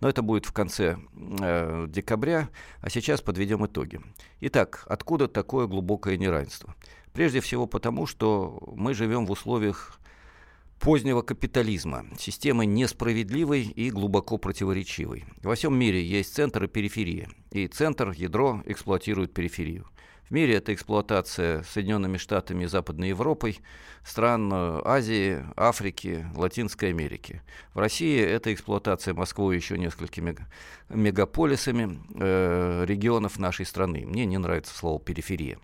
Но 0.00 0.08
это 0.08 0.22
будет 0.22 0.46
в 0.46 0.52
конце 0.52 0.98
э, 1.40 1.86
декабря, 1.88 2.48
а 2.80 2.90
сейчас 2.90 3.22
подведем 3.22 3.64
итоги. 3.66 4.00
Итак, 4.40 4.84
откуда 4.86 5.28
такое 5.28 5.66
глубокое 5.66 6.16
неравенство? 6.16 6.74
Прежде 7.12 7.40
всего 7.40 7.66
потому, 7.66 8.06
что 8.06 8.72
мы 8.74 8.92
живем 8.92 9.26
в 9.26 9.30
условиях 9.30 9.98
позднего 10.78 11.22
капитализма, 11.22 12.06
системы 12.18 12.66
несправедливой 12.66 13.62
и 13.62 13.90
глубоко 13.90 14.38
противоречивой. 14.38 15.24
Во 15.42 15.54
всем 15.54 15.76
мире 15.78 16.04
есть 16.04 16.34
центр 16.34 16.64
и 16.64 16.68
периферия, 16.68 17.28
и 17.50 17.66
центр, 17.66 18.10
ядро 18.10 18.62
эксплуатирует 18.66 19.32
периферию. 19.32 19.86
В 20.28 20.32
мире 20.32 20.56
это 20.56 20.74
эксплуатация 20.74 21.62
Соединенными 21.62 22.16
Штатами 22.16 22.64
и 22.64 22.66
Западной 22.66 23.10
Европой, 23.10 23.60
стран 24.04 24.52
э, 24.52 24.82
Азии, 24.84 25.44
Африки, 25.56 26.26
Латинской 26.34 26.88
Америки. 26.88 27.42
В 27.74 27.78
России 27.78 28.18
это 28.18 28.52
эксплуатация 28.52 29.14
Москвы 29.14 29.54
еще 29.54 29.78
несколькими 29.78 30.36
мегаполисами 30.88 32.00
э, 32.14 32.84
регионов 32.86 33.38
нашей 33.38 33.66
страны. 33.66 34.04
Мне 34.04 34.26
не 34.26 34.38
нравится 34.38 34.76
слово 34.76 34.98
периферия. 34.98 35.58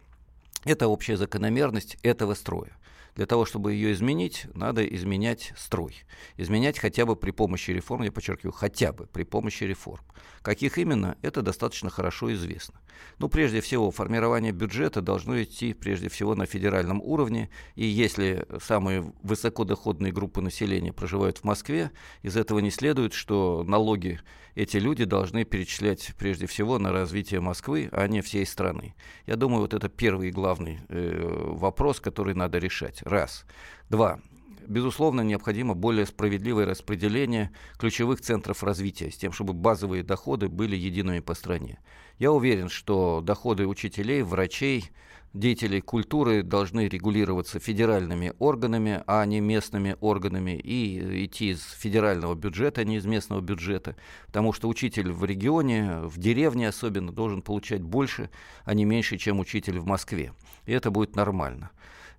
Это 0.64 0.86
общая 0.86 1.16
закономерность 1.16 1.96
этого 2.04 2.34
строя. 2.34 2.70
Для 3.14 3.26
того, 3.26 3.44
чтобы 3.44 3.74
ее 3.74 3.92
изменить, 3.92 4.46
надо 4.54 4.84
изменять 4.84 5.52
строй. 5.56 6.04
Изменять 6.36 6.78
хотя 6.78 7.04
бы 7.04 7.14
при 7.14 7.30
помощи 7.30 7.70
реформ, 7.70 8.02
я 8.02 8.12
подчеркиваю, 8.12 8.52
хотя 8.52 8.92
бы 8.92 9.06
при 9.06 9.24
помощи 9.24 9.64
реформ. 9.64 10.02
Каких 10.40 10.78
именно, 10.78 11.16
это 11.22 11.42
достаточно 11.42 11.90
хорошо 11.90 12.32
известно. 12.32 12.80
Ну, 13.18 13.28
прежде 13.28 13.60
всего, 13.60 13.90
формирование 13.90 14.52
бюджета 14.52 15.02
должно 15.02 15.42
идти 15.42 15.74
прежде 15.74 16.08
всего 16.08 16.34
на 16.34 16.46
федеральном 16.46 17.00
уровне, 17.02 17.50
и 17.74 17.84
если 17.84 18.46
самые 18.60 19.12
высокодоходные 19.22 20.12
группы 20.12 20.40
населения 20.40 20.92
проживают 20.92 21.38
в 21.38 21.44
Москве, 21.44 21.90
из 22.22 22.36
этого 22.36 22.60
не 22.60 22.70
следует, 22.70 23.12
что 23.12 23.64
налоги 23.66 24.20
эти 24.54 24.76
люди 24.76 25.04
должны 25.04 25.44
перечислять 25.44 26.12
прежде 26.18 26.46
всего 26.46 26.78
на 26.78 26.92
развитие 26.92 27.40
Москвы, 27.40 27.88
а 27.92 28.06
не 28.06 28.20
всей 28.20 28.44
страны. 28.44 28.94
Я 29.26 29.36
думаю, 29.36 29.62
вот 29.62 29.72
это 29.72 29.88
первый 29.88 30.28
и 30.28 30.32
главный 30.32 30.80
э, 30.88 31.52
вопрос, 31.54 32.00
который 32.00 32.34
надо 32.34 32.58
решать. 32.58 33.01
Раз. 33.02 33.44
Два 33.88 34.20
безусловно, 34.66 35.20
необходимо 35.22 35.74
более 35.74 36.06
справедливое 36.06 36.66
распределение 36.66 37.50
ключевых 37.78 38.20
центров 38.20 38.62
развития, 38.62 39.10
с 39.10 39.16
тем, 39.16 39.32
чтобы 39.32 39.52
базовые 39.52 40.02
доходы 40.02 40.48
были 40.48 40.76
едиными 40.76 41.20
по 41.20 41.34
стране. 41.34 41.78
Я 42.18 42.32
уверен, 42.32 42.68
что 42.68 43.20
доходы 43.20 43.66
учителей, 43.66 44.22
врачей, 44.22 44.90
деятелей 45.32 45.80
культуры 45.80 46.42
должны 46.42 46.88
регулироваться 46.88 47.58
федеральными 47.58 48.34
органами, 48.38 49.02
а 49.06 49.24
не 49.24 49.40
местными 49.40 49.96
органами, 50.00 50.52
и 50.52 51.24
идти 51.26 51.50
из 51.50 51.62
федерального 51.72 52.34
бюджета, 52.34 52.82
а 52.82 52.84
не 52.84 52.96
из 52.96 53.06
местного 53.06 53.40
бюджета, 53.40 53.96
потому 54.26 54.52
что 54.52 54.68
учитель 54.68 55.12
в 55.12 55.24
регионе, 55.24 56.00
в 56.02 56.18
деревне 56.18 56.68
особенно, 56.68 57.12
должен 57.12 57.42
получать 57.42 57.82
больше, 57.82 58.30
а 58.64 58.74
не 58.74 58.84
меньше, 58.84 59.16
чем 59.16 59.40
учитель 59.40 59.78
в 59.78 59.86
Москве. 59.86 60.32
И 60.66 60.72
это 60.72 60.90
будет 60.90 61.16
нормально. 61.16 61.70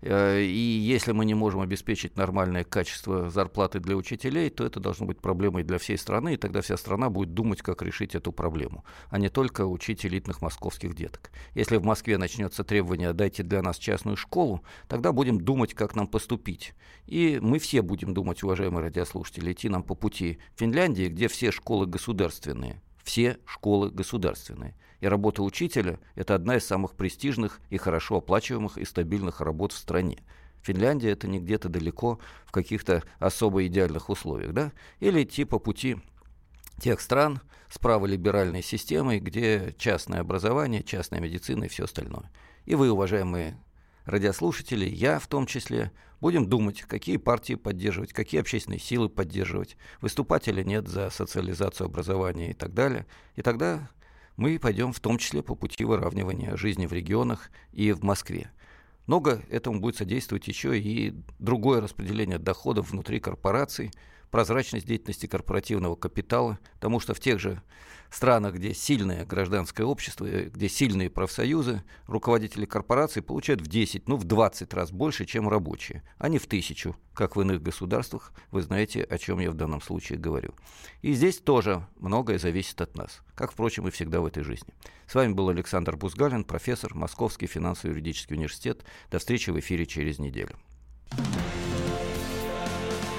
Э, 0.03 0.41
и 0.41 0.57
если 0.57 1.13
мы 1.13 1.25
не 1.25 1.33
можем 1.33 1.61
обеспечить 1.61 2.17
нормальное 2.17 2.63
качество 2.63 3.29
зарплаты 3.29 3.79
для 3.79 3.95
учителей, 3.95 4.49
то 4.49 4.65
это 4.65 4.79
должно 4.79 5.05
быть 5.05 5.19
проблемой 5.19 5.63
для 5.63 5.77
всей 5.77 5.97
страны, 5.97 6.33
и 6.33 6.37
тогда 6.37 6.61
вся 6.61 6.77
страна 6.77 7.09
будет 7.09 7.33
думать, 7.33 7.61
как 7.61 7.81
решить 7.81 8.13
эту 8.13 8.33
проблему, 8.33 8.83
а 9.09 9.17
не 9.17 9.29
только 9.29 9.65
учить 9.65 10.05
элитных 10.05 10.41
московских 10.41 10.93
деток. 10.93 11.31
Если 11.55 11.77
в 11.77 11.83
Москве 11.83 12.17
начнется 12.17 12.63
требование 12.63 13.13
«дайте 13.13 13.43
для 13.43 13.61
нас 13.61 13.77
частную 13.77 14.17
школу», 14.17 14.63
тогда 14.87 15.13
будем 15.13 15.39
думать, 15.39 15.73
как 15.73 15.95
нам 15.95 16.07
поступить. 16.07 16.73
И 17.05 17.39
мы 17.41 17.59
все 17.59 17.81
будем 17.81 18.13
думать, 18.13 18.43
уважаемые 18.43 18.83
радиослушатели, 18.83 19.53
идти 19.53 19.69
нам 19.69 19.83
по 19.83 19.95
пути 19.95 20.39
Финляндии, 20.55 21.07
где 21.07 21.27
все 21.27 21.51
школы 21.51 21.85
государственные, 21.85 22.81
все 23.03 23.37
школы 23.45 23.91
государственные. 23.91 24.75
И 24.99 25.07
работа 25.07 25.43
учителя– 25.43 25.99
это 26.15 26.33
одна 26.35 26.55
из 26.55 26.65
самых 26.65 26.93
престижных 26.93 27.59
и 27.69 27.77
хорошо 27.77 28.17
оплачиваемых 28.17 28.77
и 28.77 28.85
стабильных 28.85 29.41
работ 29.41 29.73
в 29.73 29.77
стране. 29.77 30.19
Финляндия– 30.61 31.09
это 31.11 31.27
не 31.27 31.39
где-то 31.39 31.67
далеко 31.67 32.19
в 32.45 32.51
каких-то 32.51 33.03
особо 33.19 33.65
идеальных 33.67 34.09
условиях, 34.09 34.53
да? 34.53 34.71
Или 35.01 35.23
идти 35.23 35.43
по 35.43 35.59
пути 35.59 35.97
тех 36.79 37.01
стран 37.01 37.41
с 37.69 37.77
праволиберальной 37.79 38.63
системой, 38.63 39.19
где 39.19 39.75
частное 39.77 40.21
образование, 40.21 40.83
частная 40.83 41.19
медицина 41.19 41.65
и 41.65 41.67
все 41.67 41.83
остальное. 41.83 42.31
И 42.65 42.75
вы, 42.75 42.89
уважаемые 42.89 43.57
радиослушатели, 44.05 44.85
я 44.85 45.19
в 45.19 45.27
том 45.27 45.45
числе, 45.45 45.91
будем 46.23 46.47
думать, 46.47 46.83
какие 46.83 47.17
партии 47.17 47.55
поддерживать, 47.55 48.13
какие 48.13 48.39
общественные 48.39 48.79
силы 48.79 49.09
поддерживать, 49.09 49.75
выступать 49.99 50.47
или 50.47 50.63
нет 50.63 50.87
за 50.87 51.09
социализацию 51.09 51.85
образования 51.85 52.51
и 52.51 52.53
так 52.53 52.73
далее. 52.73 53.05
И 53.35 53.41
тогда 53.41 53.89
мы 54.37 54.57
пойдем 54.57 54.93
в 54.93 55.01
том 55.01 55.17
числе 55.17 55.43
по 55.43 55.53
пути 55.53 55.83
выравнивания 55.83 56.55
жизни 56.55 56.85
в 56.85 56.93
регионах 56.93 57.51
и 57.73 57.91
в 57.91 58.03
Москве. 58.03 58.49
Много 59.05 59.41
этому 59.49 59.81
будет 59.81 59.97
содействовать 59.97 60.47
еще 60.47 60.79
и 60.79 61.13
другое 61.39 61.81
распределение 61.81 62.39
доходов 62.39 62.91
внутри 62.91 63.19
корпораций, 63.19 63.91
прозрачность 64.33 64.87
деятельности 64.87 65.27
корпоративного 65.27 65.95
капитала, 65.95 66.57
потому 66.73 66.99
что 66.99 67.13
в 67.13 67.19
тех 67.19 67.39
же 67.39 67.61
странах, 68.09 68.55
где 68.55 68.73
сильное 68.73 69.27
гражданское 69.27 69.83
общество, 69.83 70.25
э, 70.25 70.49
где 70.49 70.67
сильные 70.69 71.11
профсоюзы, 71.11 71.83
руководители 72.07 72.65
корпораций 72.65 73.21
получают 73.21 73.61
в 73.61 73.67
10, 73.67 74.07
ну 74.07 74.15
в 74.15 74.23
20 74.23 74.73
раз 74.73 74.91
больше, 74.91 75.25
чем 75.25 75.47
рабочие, 75.47 76.01
а 76.17 76.29
не 76.29 76.39
в 76.39 76.47
тысячу, 76.47 76.95
как 77.13 77.35
в 77.35 77.41
иных 77.41 77.61
государствах. 77.61 78.33
Вы 78.49 78.63
знаете, 78.63 79.03
о 79.03 79.19
чем 79.19 79.37
я 79.37 79.51
в 79.51 79.53
данном 79.53 79.81
случае 79.81 80.17
говорю. 80.17 80.55
И 81.03 81.13
здесь 81.13 81.37
тоже 81.37 81.85
многое 81.99 82.39
зависит 82.39 82.81
от 82.81 82.97
нас, 82.97 83.21
как, 83.35 83.51
впрочем, 83.51 83.87
и 83.87 83.91
всегда 83.91 84.19
в 84.19 84.25
этой 84.25 84.43
жизни. 84.43 84.73
С 85.05 85.13
вами 85.13 85.33
был 85.33 85.49
Александр 85.49 85.95
Бузгалин, 85.95 86.43
профессор 86.43 86.95
Московский 86.95 87.45
финансово-юридический 87.45 88.35
университет. 88.35 88.83
До 89.11 89.19
встречи 89.19 89.51
в 89.51 89.59
эфире 89.59 89.85
через 89.85 90.17
неделю. 90.17 90.57